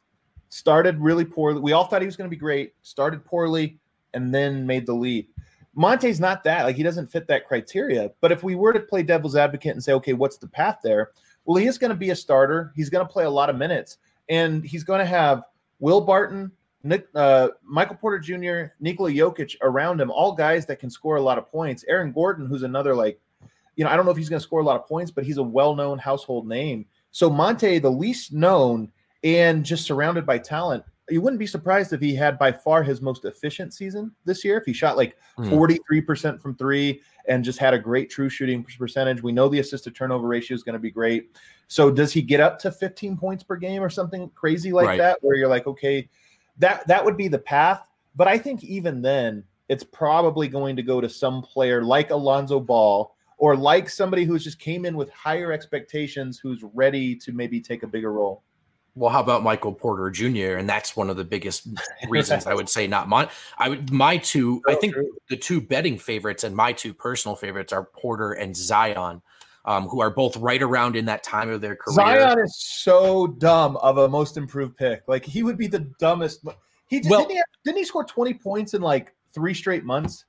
[0.48, 1.60] started really poorly.
[1.60, 2.74] We all thought he was going to be great.
[2.82, 3.78] Started poorly
[4.14, 5.34] and then made the leap.
[5.74, 6.64] Monte's not that.
[6.64, 8.11] Like he doesn't fit that criteria.
[8.20, 11.11] But if we were to play devil's advocate and say, okay, what's the path there?
[11.44, 12.72] Well, he is going to be a starter.
[12.76, 13.98] He's going to play a lot of minutes,
[14.28, 15.42] and he's going to have
[15.78, 16.52] Will Barton,
[16.82, 21.20] Nick, uh, Michael Porter Jr., Nikola Jokic around him, all guys that can score a
[21.20, 21.84] lot of points.
[21.88, 23.18] Aaron Gordon, who's another like,
[23.76, 25.24] you know, I don't know if he's going to score a lot of points, but
[25.24, 26.84] he's a well-known household name.
[27.11, 28.90] So Monte, the least known
[29.24, 33.00] and just surrounded by talent, you wouldn't be surprised if he had by far his
[33.00, 34.56] most efficient season this year.
[34.58, 35.50] If he shot like Hmm.
[35.50, 39.84] 43% from three and just had a great true shooting percentage, we know the assist
[39.84, 41.36] to turnover ratio is going to be great.
[41.68, 44.98] So does he get up to 15 points per game or something crazy like Right.
[44.98, 46.08] that where you're like, okay,
[46.58, 47.86] that that would be the path.
[48.16, 52.58] But I think even then, it's probably going to go to some player like Alonzo
[52.58, 57.61] Ball or like somebody who's just came in with higher expectations who's ready to maybe
[57.61, 58.42] take a bigger role.
[58.95, 60.57] Well, how about Michael Porter Jr.
[60.59, 61.66] And that's one of the biggest
[62.09, 63.28] reasons I would say not mine.
[63.59, 64.62] I would my two.
[64.68, 64.95] I think
[65.28, 69.22] the two betting favorites and my two personal favorites are Porter and Zion,
[69.64, 71.95] um, who are both right around in that time of their career.
[71.95, 75.03] Zion is so dumb of a most improved pick.
[75.07, 76.45] Like he would be the dumbest.
[76.88, 79.84] He did, Well- didn't, he have- didn't he score 20 points in like three straight
[79.84, 80.24] months?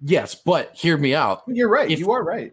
[0.00, 1.42] Yes, but hear me out.
[1.46, 1.90] You're right.
[1.90, 2.52] If- you are right.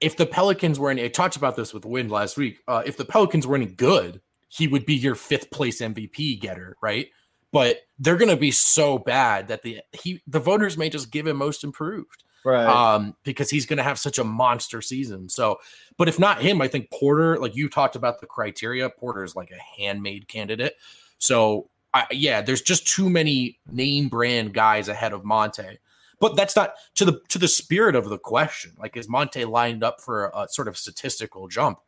[0.00, 2.58] If the Pelicans were any, I talked about this with Wind last week.
[2.68, 6.76] Uh, if the Pelicans were any good, he would be your fifth place MVP getter,
[6.82, 7.08] right?
[7.52, 11.26] But they're going to be so bad that the he the voters may just give
[11.26, 12.24] him most improved.
[12.44, 12.64] Right.
[12.64, 15.28] um, because he's going to have such a monster season.
[15.28, 15.58] So,
[15.96, 19.34] but if not him, I think Porter, like you talked about the criteria, Porter is
[19.34, 20.74] like a handmade candidate.
[21.18, 25.80] So, I, yeah, there's just too many name brand guys ahead of Monte.
[26.20, 28.72] But that's not to the to the spirit of the question.
[28.78, 31.80] Like, is Monte lined up for a, sort of statistical jump?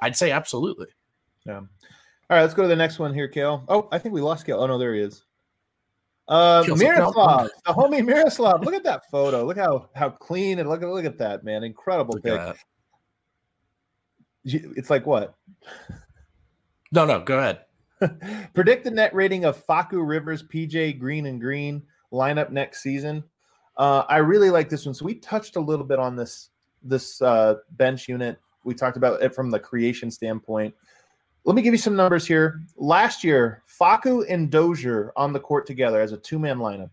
[0.00, 0.88] I'd say absolutely.
[1.46, 1.62] Yeah.
[2.32, 3.62] All right, let's go to the next one here, Kale.
[3.68, 4.58] Oh, I think we lost Kale.
[4.58, 5.22] Oh no, there he is.
[6.28, 8.64] Uh, Miroslav, the homie Miroslav.
[8.64, 9.44] Look at that photo.
[9.44, 11.62] Look how how clean and look at look at that man.
[11.62, 12.32] Incredible Look pick.
[12.32, 12.56] at that.
[14.44, 15.34] You- It's like what?
[16.90, 17.66] No, no, go ahead.
[18.54, 21.82] Predict the net rating of Facu Rivers, PJ Green, and Green
[22.14, 23.22] lineup next season.
[23.76, 24.94] Uh, I really like this one.
[24.94, 26.48] So we touched a little bit on this
[26.82, 28.40] this uh, bench unit.
[28.64, 30.74] We talked about it from the creation standpoint.
[31.44, 32.62] Let me give you some numbers here.
[32.76, 36.90] Last year, Facu and Dozier on the court together as a two man lineup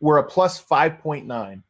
[0.00, 1.62] were a plus 5.9.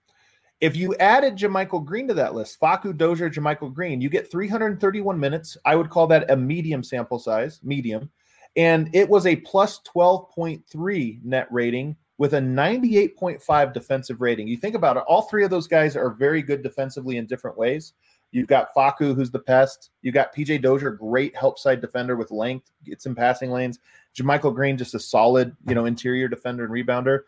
[0.60, 5.18] If you added JaMychal Green to that list, Facu, Dozier, JaMychal Green, you get 331
[5.18, 5.56] minutes.
[5.64, 8.10] I would call that a medium sample size, medium.
[8.56, 14.46] And it was a plus 12.3 net rating with a 98.5 defensive rating.
[14.46, 17.58] You think about it, all three of those guys are very good defensively in different
[17.58, 17.94] ways.
[18.34, 19.90] You've got Facu, who's the pest.
[20.02, 23.78] You've got PJ Dozier, great help side defender with length, gets in passing lanes.
[24.16, 27.20] JaMychal Green, just a solid, you know, interior defender and rebounder.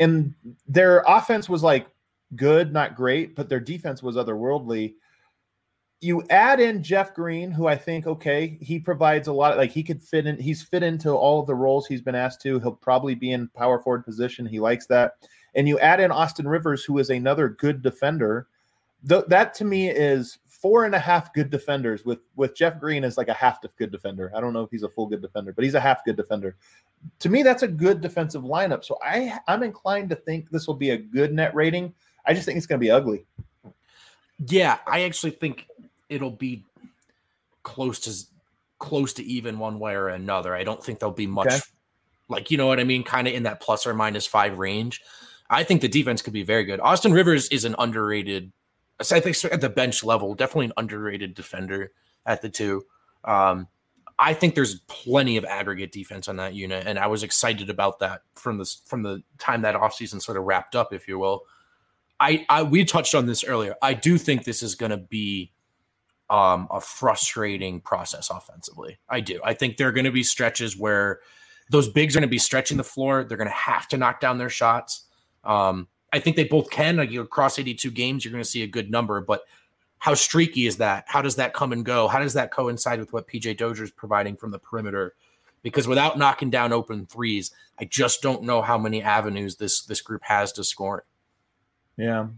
[0.00, 0.34] And
[0.66, 1.86] their offense was like
[2.34, 4.94] good, not great, but their defense was otherworldly.
[6.00, 9.58] You add in Jeff Green, who I think, okay, he provides a lot.
[9.58, 12.42] Like he could fit in, he's fit into all of the roles he's been asked
[12.42, 12.58] to.
[12.58, 14.44] He'll probably be in power forward position.
[14.44, 15.12] He likes that.
[15.54, 18.48] And you add in Austin Rivers, who is another good defender.
[19.08, 23.04] Th- that to me is four and a half good defenders with with Jeff Green
[23.04, 24.30] as like a half good defender.
[24.34, 26.56] I don't know if he's a full good defender, but he's a half good defender.
[27.20, 28.84] To me, that's a good defensive lineup.
[28.84, 31.94] So I I'm inclined to think this will be a good net rating.
[32.26, 33.24] I just think it's going to be ugly.
[34.46, 35.66] Yeah, I actually think
[36.08, 36.64] it'll be
[37.62, 38.14] close to
[38.78, 40.54] close to even one way or another.
[40.54, 41.60] I don't think there'll be much Okay.
[42.28, 45.00] like you know what I mean, kind of in that plus or minus five range.
[45.50, 46.78] I think the defense could be very good.
[46.80, 48.52] Austin Rivers is an underrated,
[49.00, 51.92] I think at the bench level, definitely an underrated defender
[52.26, 52.84] at the two.
[53.24, 53.68] Um,
[54.18, 58.00] I think there's plenty of aggregate defense on that unit, and I was excited about
[58.00, 61.44] that from the from the time that offseason sort of wrapped up, if you will.
[62.18, 63.76] I, I we touched on this earlier.
[63.80, 65.52] I do think this is going to be
[66.30, 68.98] um, a frustrating process offensively.
[69.08, 69.40] I do.
[69.44, 71.20] I think there are going to be stretches where
[71.70, 73.22] those bigs are going to be stretching the floor.
[73.22, 75.06] They're going to have to knock down their shots.
[75.44, 76.96] Um, I think they both can.
[76.96, 79.42] Like across 82 games, you're going to see a good number, but
[79.98, 81.04] how streaky is that?
[81.06, 82.08] How does that come and go?
[82.08, 85.14] How does that coincide with what PJ Dozier is providing from the perimeter?
[85.62, 87.50] Because without knocking down open threes,
[87.80, 91.04] I just don't know how many avenues this this group has to score.
[91.96, 92.28] Yeah.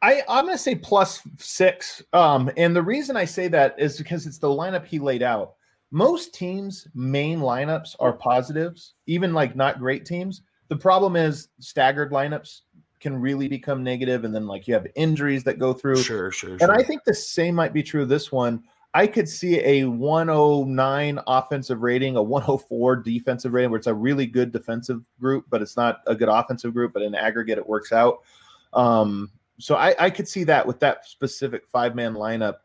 [0.00, 2.02] I, I'm going to say plus six.
[2.12, 5.54] Um, and the reason I say that is because it's the lineup he laid out.
[5.90, 10.42] Most teams' main lineups are positives, even like not great teams.
[10.68, 12.62] The problem is staggered lineups
[13.02, 15.96] can really become negative, and then like you have injuries that go through.
[15.96, 16.58] Sure, sure, sure.
[16.60, 18.62] And I think the same might be true of this one.
[18.94, 24.26] I could see a 109 offensive rating, a 104 defensive rating, where it's a really
[24.26, 26.92] good defensive group, but it's not a good offensive group.
[26.92, 28.20] But in aggregate, it works out.
[28.72, 32.56] Um, so I, I could see that with that specific five man lineup.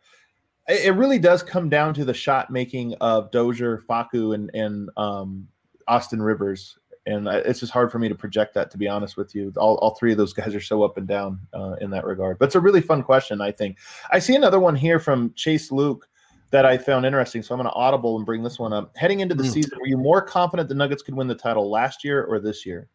[0.67, 4.89] It, it really does come down to the shot making of Dozier, Facu, and and
[4.97, 5.47] um,
[5.87, 6.77] Austin Rivers.
[7.07, 8.69] And it's just hard for me to project that.
[8.71, 11.07] To be honest with you, all, all three of those guys are so up and
[11.07, 12.37] down uh, in that regard.
[12.37, 13.41] But it's a really fun question.
[13.41, 13.77] I think
[14.11, 16.07] I see another one here from Chase Luke
[16.51, 17.41] that I found interesting.
[17.41, 18.95] So I'm going to audible and bring this one up.
[18.95, 19.51] Heading into the mm.
[19.51, 22.65] season, were you more confident the Nuggets could win the title last year or this
[22.65, 22.89] year?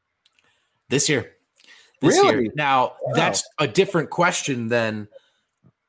[0.91, 1.33] This year.
[2.01, 2.45] This really?
[2.45, 2.53] year.
[2.55, 3.15] Now wow.
[3.15, 5.09] that's a different question than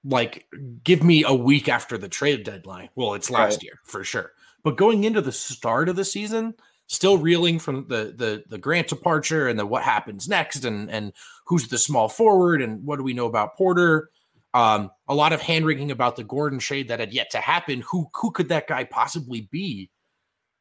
[0.05, 0.45] like
[0.83, 2.89] give me a week after the trade deadline.
[2.95, 3.63] Well, it's last right.
[3.63, 4.31] year for sure.
[4.63, 6.53] But going into the start of the season,
[6.87, 11.13] still reeling from the the the Grant departure and the what happens next and and
[11.45, 14.09] who's the small forward and what do we know about Porter?
[14.53, 17.83] Um, a lot of hand wringing about the Gordon shade that had yet to happen.
[17.89, 19.89] Who who could that guy possibly be?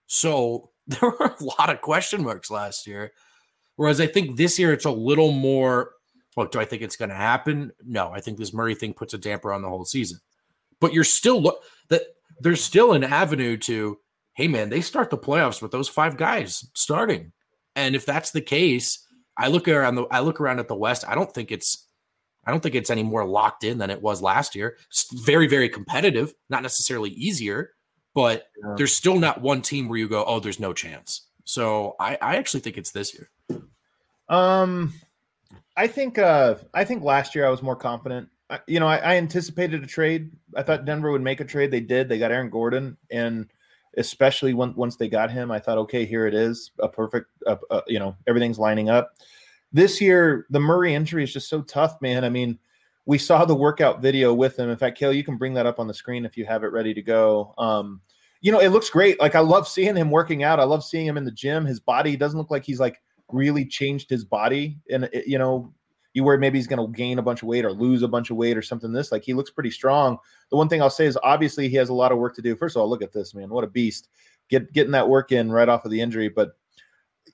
[0.06, 3.12] So there were a lot of question marks last year.
[3.76, 5.92] Whereas I think this year it's a little more.
[6.36, 7.72] Look, do I think it's going to happen?
[7.84, 10.18] No, I think this Murray thing puts a damper on the whole season.
[10.80, 12.02] But you're still look that
[12.40, 13.98] there's still an avenue to,
[14.34, 17.32] hey man, they start the playoffs with those five guys starting,
[17.76, 19.06] and if that's the case,
[19.36, 21.04] I look around the I look around at the West.
[21.06, 21.86] I don't think it's
[22.44, 24.76] I don't think it's any more locked in than it was last year.
[24.88, 27.70] It's very, very competitive, not necessarily easier,
[28.14, 28.74] but yeah.
[28.76, 31.28] there's still not one team where you go, oh, there's no chance.
[31.44, 33.30] So I, I actually think it's this year.
[34.28, 34.92] Um,
[35.76, 38.28] I think uh, I think last year I was more confident.
[38.50, 40.30] I, you know, I, I, anticipated a trade.
[40.56, 41.70] I thought Denver would make a trade.
[41.70, 42.08] They did.
[42.08, 43.50] They got Aaron Gordon, and
[43.96, 47.26] especially when, once they got him, I thought, okay, here it is, a perfect.
[47.46, 49.14] Uh, uh, you know, everything's lining up
[49.72, 52.24] this year, the Murray injury is just so tough, man.
[52.24, 52.58] I mean,
[53.06, 54.68] we saw the workout video with him.
[54.68, 56.68] In fact, Kale, you can bring that up on the screen if you have it
[56.72, 57.54] ready to go.
[57.58, 58.00] Um,
[58.42, 59.18] you know, it looks great.
[59.18, 60.60] Like I love seeing him working out.
[60.60, 61.64] I love seeing him in the gym.
[61.64, 64.78] His body doesn't look like he's like really changed his body.
[64.90, 65.72] And you know,
[66.14, 68.30] you worry maybe he's going to gain a bunch of weight or lose a bunch
[68.30, 68.92] of weight or something.
[68.92, 70.18] This like he looks pretty strong.
[70.50, 72.54] The one thing I'll say is obviously he has a lot of work to do.
[72.56, 73.48] First of all, look at this man.
[73.48, 74.08] What a beast.
[74.48, 76.52] Get getting that work in right off of the injury, but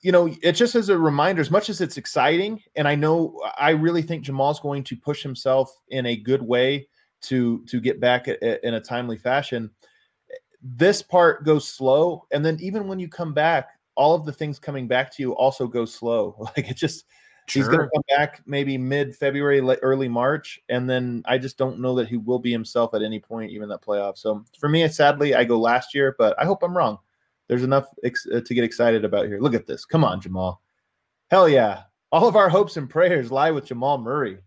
[0.01, 3.41] you know, it just as a reminder, as much as it's exciting, and I know
[3.57, 6.87] I really think Jamal's going to push himself in a good way
[7.21, 9.69] to to get back in a timely fashion.
[10.61, 14.59] This part goes slow, and then even when you come back, all of the things
[14.59, 16.35] coming back to you also go slow.
[16.55, 17.05] Like it just
[17.49, 17.61] sure.
[17.61, 21.79] he's going to come back maybe mid February, early March, and then I just don't
[21.79, 24.17] know that he will be himself at any point, even that playoff.
[24.17, 26.99] So for me, sadly, I go last year, but I hope I'm wrong
[27.49, 29.39] there's enough ex- uh, to get excited about here.
[29.41, 29.83] Look at this.
[29.83, 30.61] Come on, Jamal.
[31.29, 31.83] Hell yeah.
[32.11, 34.37] All of our hopes and prayers lie with Jamal Murray.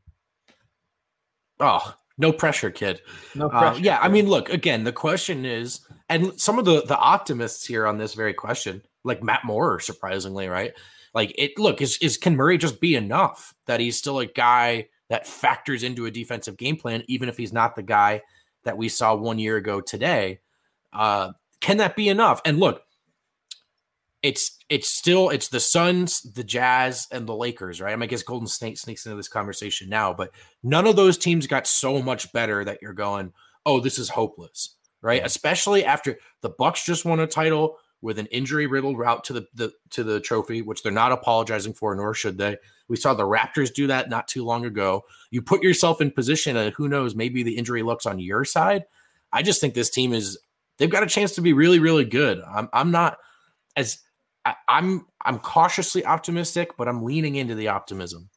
[1.60, 3.02] Oh, no pressure, kid.
[3.34, 3.80] No uh, pressure.
[3.80, 7.66] Uh, yeah, I mean, look, again, the question is, and some of the the optimists
[7.66, 10.72] here on this very question, like Matt Moore, surprisingly, right?
[11.14, 14.88] Like it look, is is can Murray just be enough that he's still a guy
[15.08, 18.22] that factors into a defensive game plan, even if he's not the guy
[18.64, 20.40] that we saw one year ago today?
[20.92, 22.40] Uh, can that be enough?
[22.44, 22.82] And look,
[24.22, 27.92] it's it's still it's the Suns, the Jazz, and the Lakers, right?
[27.92, 30.30] I, mean, I guess Golden State sneaks into this conversation now, but
[30.62, 33.32] none of those teams got so much better that you're going,
[33.66, 35.20] oh, this is hopeless, right?
[35.20, 35.26] Yeah.
[35.26, 39.46] Especially after the Bucks just won a title with an injury riddled route to the,
[39.54, 42.58] the to the trophy, which they're not apologizing for, nor should they.
[42.88, 45.04] We saw the Raptors do that not too long ago.
[45.30, 48.84] You put yourself in position, and who knows, maybe the injury looks on your side.
[49.32, 50.38] I just think this team is
[50.76, 52.42] they've got a chance to be really, really good.
[52.42, 53.18] I'm I'm not
[53.76, 54.00] as
[54.44, 58.28] I, I'm I'm cautiously optimistic, but I'm leaning into the optimism.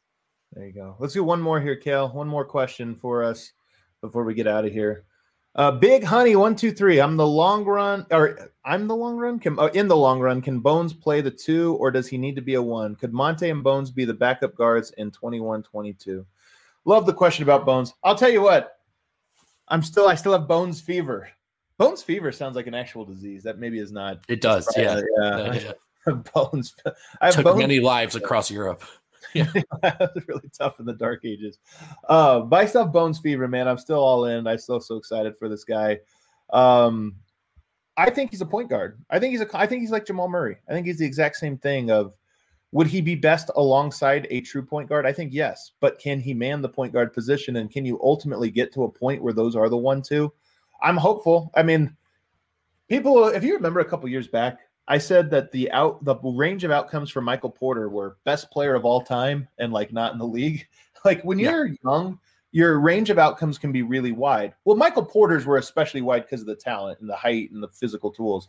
[0.52, 0.96] There you go.
[1.00, 2.08] Let's do one more here, Kale.
[2.08, 3.52] One more question for us
[4.00, 5.04] before we get out of here.
[5.56, 7.00] Uh, Big Honey, one, two, three.
[7.00, 9.38] I'm the long run, or I'm the long run.
[9.38, 12.36] Can uh, in the long run, can Bones play the two, or does he need
[12.36, 12.94] to be a one?
[12.94, 16.26] Could Monte and Bones be the backup guards in 21-22?
[16.84, 17.94] Love the question about Bones.
[18.04, 18.74] I'll tell you what.
[19.68, 21.28] I'm still, I still have Bones fever.
[21.78, 23.42] Bones fever sounds like an actual disease.
[23.42, 24.20] That maybe is not.
[24.28, 24.68] It does.
[24.76, 25.00] Yeah.
[25.18, 25.54] yeah.
[26.06, 26.12] yeah.
[26.34, 26.74] bones.
[27.20, 27.58] I took bones.
[27.58, 28.84] many lives across Europe.
[29.34, 29.46] Yeah,
[29.82, 31.58] was really tough in the dark ages.
[32.08, 33.68] Uh, but I Bones Fever, man.
[33.68, 34.46] I'm still all in.
[34.46, 35.98] I'm still so excited for this guy.
[36.50, 37.16] Um,
[37.96, 39.02] I think he's a point guard.
[39.10, 39.48] I think he's a.
[39.58, 40.56] I think he's like Jamal Murray.
[40.68, 41.90] I think he's the exact same thing.
[41.90, 42.14] Of
[42.72, 45.06] would he be best alongside a true point guard?
[45.06, 45.72] I think yes.
[45.80, 48.90] But can he man the point guard position, and can you ultimately get to a
[48.90, 50.32] point where those are the one two?
[50.82, 51.50] I'm hopeful.
[51.54, 51.96] I mean,
[52.88, 53.28] people.
[53.28, 56.70] If you remember a couple years back, I said that the out the range of
[56.70, 60.26] outcomes for Michael Porter were best player of all time and like not in the
[60.26, 60.66] league.
[61.04, 62.18] Like when you're young,
[62.50, 64.54] your range of outcomes can be really wide.
[64.64, 67.68] Well, Michael Porter's were especially wide because of the talent and the height and the
[67.68, 68.48] physical tools.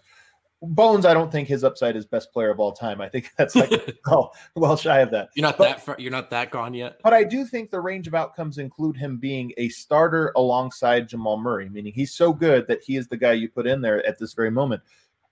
[0.64, 3.00] Bones, I don't think his upside is best player of all time.
[3.00, 3.70] I think that's like
[4.08, 5.30] well, well shy of that.
[5.36, 7.00] You're not but, that far, you're not that gone yet.
[7.04, 11.38] But I do think the range of outcomes include him being a starter alongside Jamal
[11.38, 14.18] Murray, meaning he's so good that he is the guy you put in there at
[14.18, 14.82] this very moment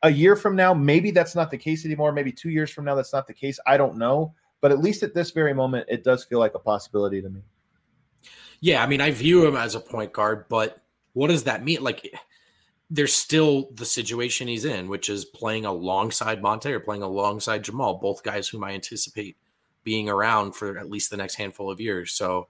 [0.03, 2.11] A year from now, maybe that's not the case anymore.
[2.11, 3.59] Maybe two years from now, that's not the case.
[3.65, 4.33] I don't know.
[4.61, 7.41] But at least at this very moment, it does feel like a possibility to me.
[8.61, 10.81] Yeah, I mean, I view him as a point guard, but
[11.13, 11.83] what does that mean?
[11.83, 12.13] Like,
[12.89, 17.95] there's still the situation he's in, which is playing alongside Monte or playing alongside Jamal,
[17.95, 19.37] both guys whom I anticipate
[19.83, 22.11] being around for at least the next handful of years.
[22.11, 22.47] So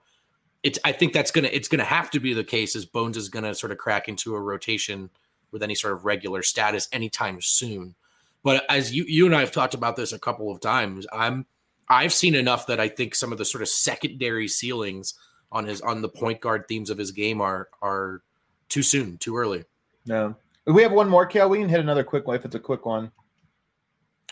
[0.64, 3.30] it's I think that's gonna it's gonna have to be the case as Bones is
[3.30, 5.10] gonna sort of crack into a rotation
[5.52, 7.96] with any sort of regular status anytime soon.
[8.44, 11.46] But as you you and I have talked about this a couple of times, I'm
[11.90, 15.16] I've seen enough that I think some of the sort of secondary ceilings
[15.52, 18.22] on his on the point guard themes of his game are are
[18.70, 19.64] too soon, too early.
[20.06, 20.36] No.
[20.68, 21.50] We have one more, Kale.
[21.50, 23.12] We can hit another quick one if it's a quick one.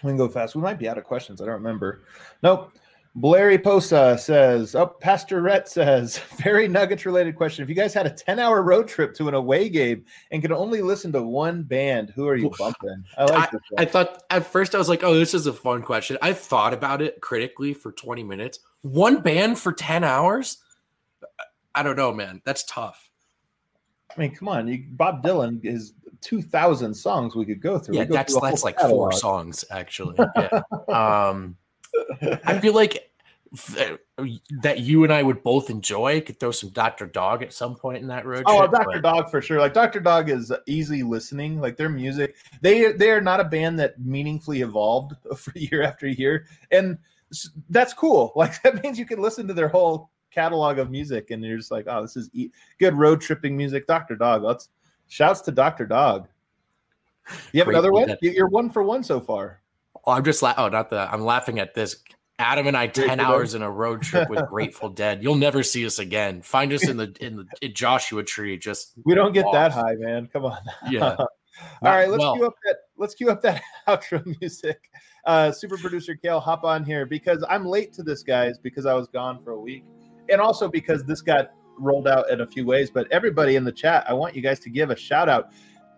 [0.04, 0.56] We can go fast.
[0.56, 1.42] We might be out of questions.
[1.42, 2.02] I don't remember.
[2.42, 2.74] Nope.
[3.16, 7.62] Blairy Posa says, oh, Pastor Rhett says, very Nuggets related question.
[7.62, 10.52] If you guys had a 10 hour road trip to an away game and could
[10.52, 13.04] only listen to one band, who are you bumping?
[13.18, 13.62] I like I, this.
[13.78, 16.18] I thought at first I was like, oh, this is a fun question.
[16.24, 18.60] I thought about it critically for 20 minutes.
[18.82, 20.58] One band for 10 hours?
[21.76, 22.42] I don't know, man.
[22.46, 23.12] That's tough.
[24.16, 27.96] I mean, come on, you, Bob Dylan is two thousand songs we could go through.
[27.96, 28.96] Yeah, go that's through that's like catalog.
[28.96, 30.16] four songs actually.
[30.18, 30.62] Yeah.
[31.30, 31.58] um,
[32.46, 33.12] I feel like
[34.64, 36.22] that you and I would both enjoy.
[36.22, 38.44] Could throw some Doctor Dog at some point in that road.
[38.48, 38.70] Oh, trip.
[38.74, 39.60] Oh, Doctor Dog for sure.
[39.60, 41.60] Like Doctor Dog is easy listening.
[41.60, 46.08] Like their music, they they are not a band that meaningfully evolved for year after
[46.08, 46.98] year, and
[47.70, 48.32] that's cool.
[48.36, 51.72] Like that means you can listen to their whole catalog of music, and you're just
[51.72, 53.86] like, oh, this is e- good road tripping music.
[53.86, 54.42] Doctor Dog.
[54.42, 54.70] Let's
[55.08, 56.28] shouts to Doctor Dog.
[57.52, 58.18] You have Great another one.
[58.22, 59.62] You're one for one so far.
[60.06, 61.98] Oh, I'm just la- oh, not that I'm laughing at this.
[62.40, 65.24] Adam and I ten hours in a road trip with Grateful Dead.
[65.24, 66.42] You'll never see us again.
[66.42, 68.58] Find us in the in the in Joshua Tree.
[68.58, 70.28] Just we don't get that high, man.
[70.34, 70.60] Come on.
[70.90, 71.16] Yeah.
[71.84, 72.34] All right, let's well.
[72.34, 74.90] cue up that let's cue up that outro music.
[75.26, 78.94] Uh, super producer Kale, hop on here because I'm late to this, guys, because I
[78.94, 79.86] was gone for a week
[80.30, 82.90] and also because this got rolled out in a few ways.
[82.90, 85.52] But everybody in the chat, I want you guys to give a shout out.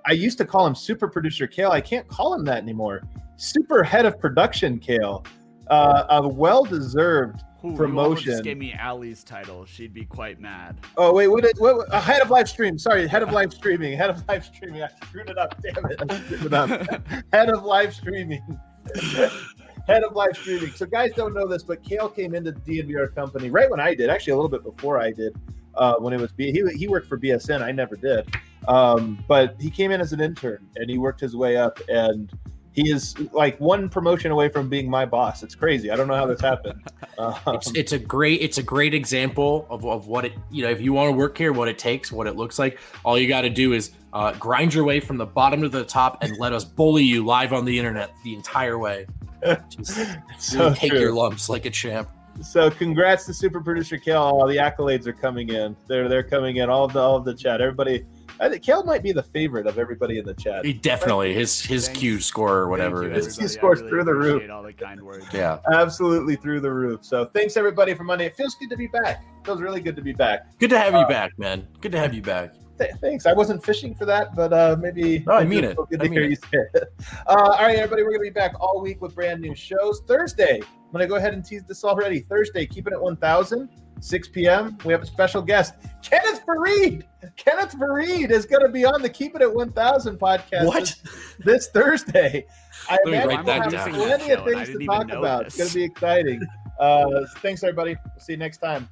[0.06, 1.72] I used to call him Super Producer Kale.
[1.72, 3.02] I can't call him that anymore.
[3.38, 5.26] Super Head of Production Kale.
[5.68, 7.44] Uh, a well-deserved
[7.76, 8.32] promotion.
[8.32, 9.66] Just gave me Allie's title.
[9.66, 10.78] She'd be quite mad.
[10.98, 11.44] Oh wait, what?
[11.44, 12.78] Did, what uh, head of live stream.
[12.78, 13.98] Sorry, head of live streaming.
[13.98, 14.84] Head of live streaming.
[14.84, 15.60] I screwed it up.
[15.64, 16.04] Damn it!
[16.08, 16.70] I screwed it up.
[17.34, 18.60] head of live streaming
[19.88, 20.72] head of live streaming.
[20.72, 23.94] So guys don't know this, but Kale came into the DNVR company right when I
[23.94, 25.36] did, actually a little bit before I did,
[25.76, 26.52] uh, when it was B.
[26.52, 27.62] He, he worked for BSN.
[27.62, 28.28] I never did,
[28.68, 32.32] um, but he came in as an intern and he worked his way up and.
[32.76, 35.44] He is like one promotion away from being my boss.
[35.44, 35.92] It's crazy.
[35.92, 36.82] I don't know how this happened.
[37.18, 40.70] Um, it's, it's a great it's a great example of, of what it you know
[40.70, 42.78] if you want to work here, what it takes, what it looks like.
[43.06, 45.86] All you got to do is uh, grind your way from the bottom to the
[45.86, 49.08] top and let us bully you live on the internet the entire way.
[49.70, 51.00] Just so take true.
[51.00, 52.10] your lumps like a champ.
[52.42, 54.22] So congrats to super producer Kale.
[54.22, 55.78] All the accolades are coming in.
[55.88, 56.70] They're they're coming in.
[56.70, 57.62] All of the all of the chat.
[57.62, 58.06] Everybody.
[58.40, 60.66] I think Kale might be the favorite of everybody in the chat.
[60.66, 62.00] He definitely his his Thanks.
[62.00, 63.26] Q score or whatever it is.
[63.26, 64.52] His Q scores really through the roof.
[64.52, 65.26] All the kind words.
[65.34, 67.04] Yeah, absolutely through the roof.
[67.04, 68.26] So thanks everybody for Monday.
[68.26, 69.24] It feels good to be back.
[69.40, 70.58] It feels really good to be back.
[70.60, 71.68] Good to have uh, you back, man.
[71.82, 72.54] Good to have you back.
[72.78, 73.26] Th- thanks.
[73.26, 75.24] I wasn't fishing for that, but uh, maybe.
[75.26, 75.78] No, I mean it.
[75.78, 76.30] Good to I mean hear it.
[76.32, 76.94] you say it.
[77.28, 80.02] Uh, all right, everybody, we're going to be back all week with brand new shows.
[80.08, 82.20] Thursday, I'm going to go ahead and tease this already.
[82.20, 83.70] Thursday, keeping it 1,000,
[84.00, 84.78] 6 p.m.
[84.84, 87.04] We have a special guest, Kenneth Faried.
[87.36, 90.66] Kenneth Faried is going to be on the Keep It at 1,000 podcast.
[90.66, 90.84] What?
[90.84, 92.46] This, this Thursday.
[92.90, 93.94] I imagine we'll have down.
[93.94, 95.46] plenty of things to talk about.
[95.46, 95.54] This.
[95.54, 96.42] It's going to be exciting.
[96.80, 97.96] Uh, thanks, everybody.
[98.06, 98.90] We'll see you next time.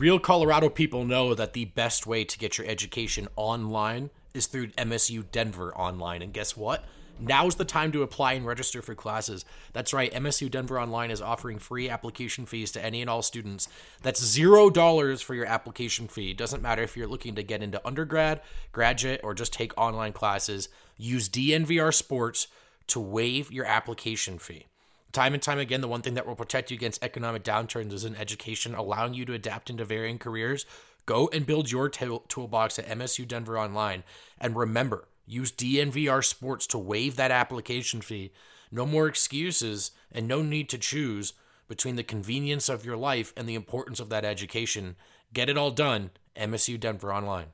[0.00, 4.68] Real Colorado people know that the best way to get your education online is through
[4.68, 6.22] MSU Denver Online.
[6.22, 6.86] And guess what?
[7.18, 9.44] Now's the time to apply and register for classes.
[9.74, 13.68] That's right, MSU Denver Online is offering free application fees to any and all students.
[14.00, 16.32] That's zero dollars for your application fee.
[16.32, 18.40] Doesn't matter if you're looking to get into undergrad,
[18.72, 20.70] graduate, or just take online classes.
[20.96, 22.46] Use DNVR Sports
[22.86, 24.64] to waive your application fee.
[25.12, 28.04] Time and time again, the one thing that will protect you against economic downturns is
[28.04, 30.66] an education, allowing you to adapt into varying careers.
[31.04, 34.04] Go and build your t- toolbox at MSU Denver Online.
[34.40, 38.32] And remember, use DNVR Sports to waive that application fee.
[38.70, 41.32] No more excuses and no need to choose
[41.66, 44.94] between the convenience of your life and the importance of that education.
[45.32, 46.10] Get it all done.
[46.36, 47.46] MSU Denver Online.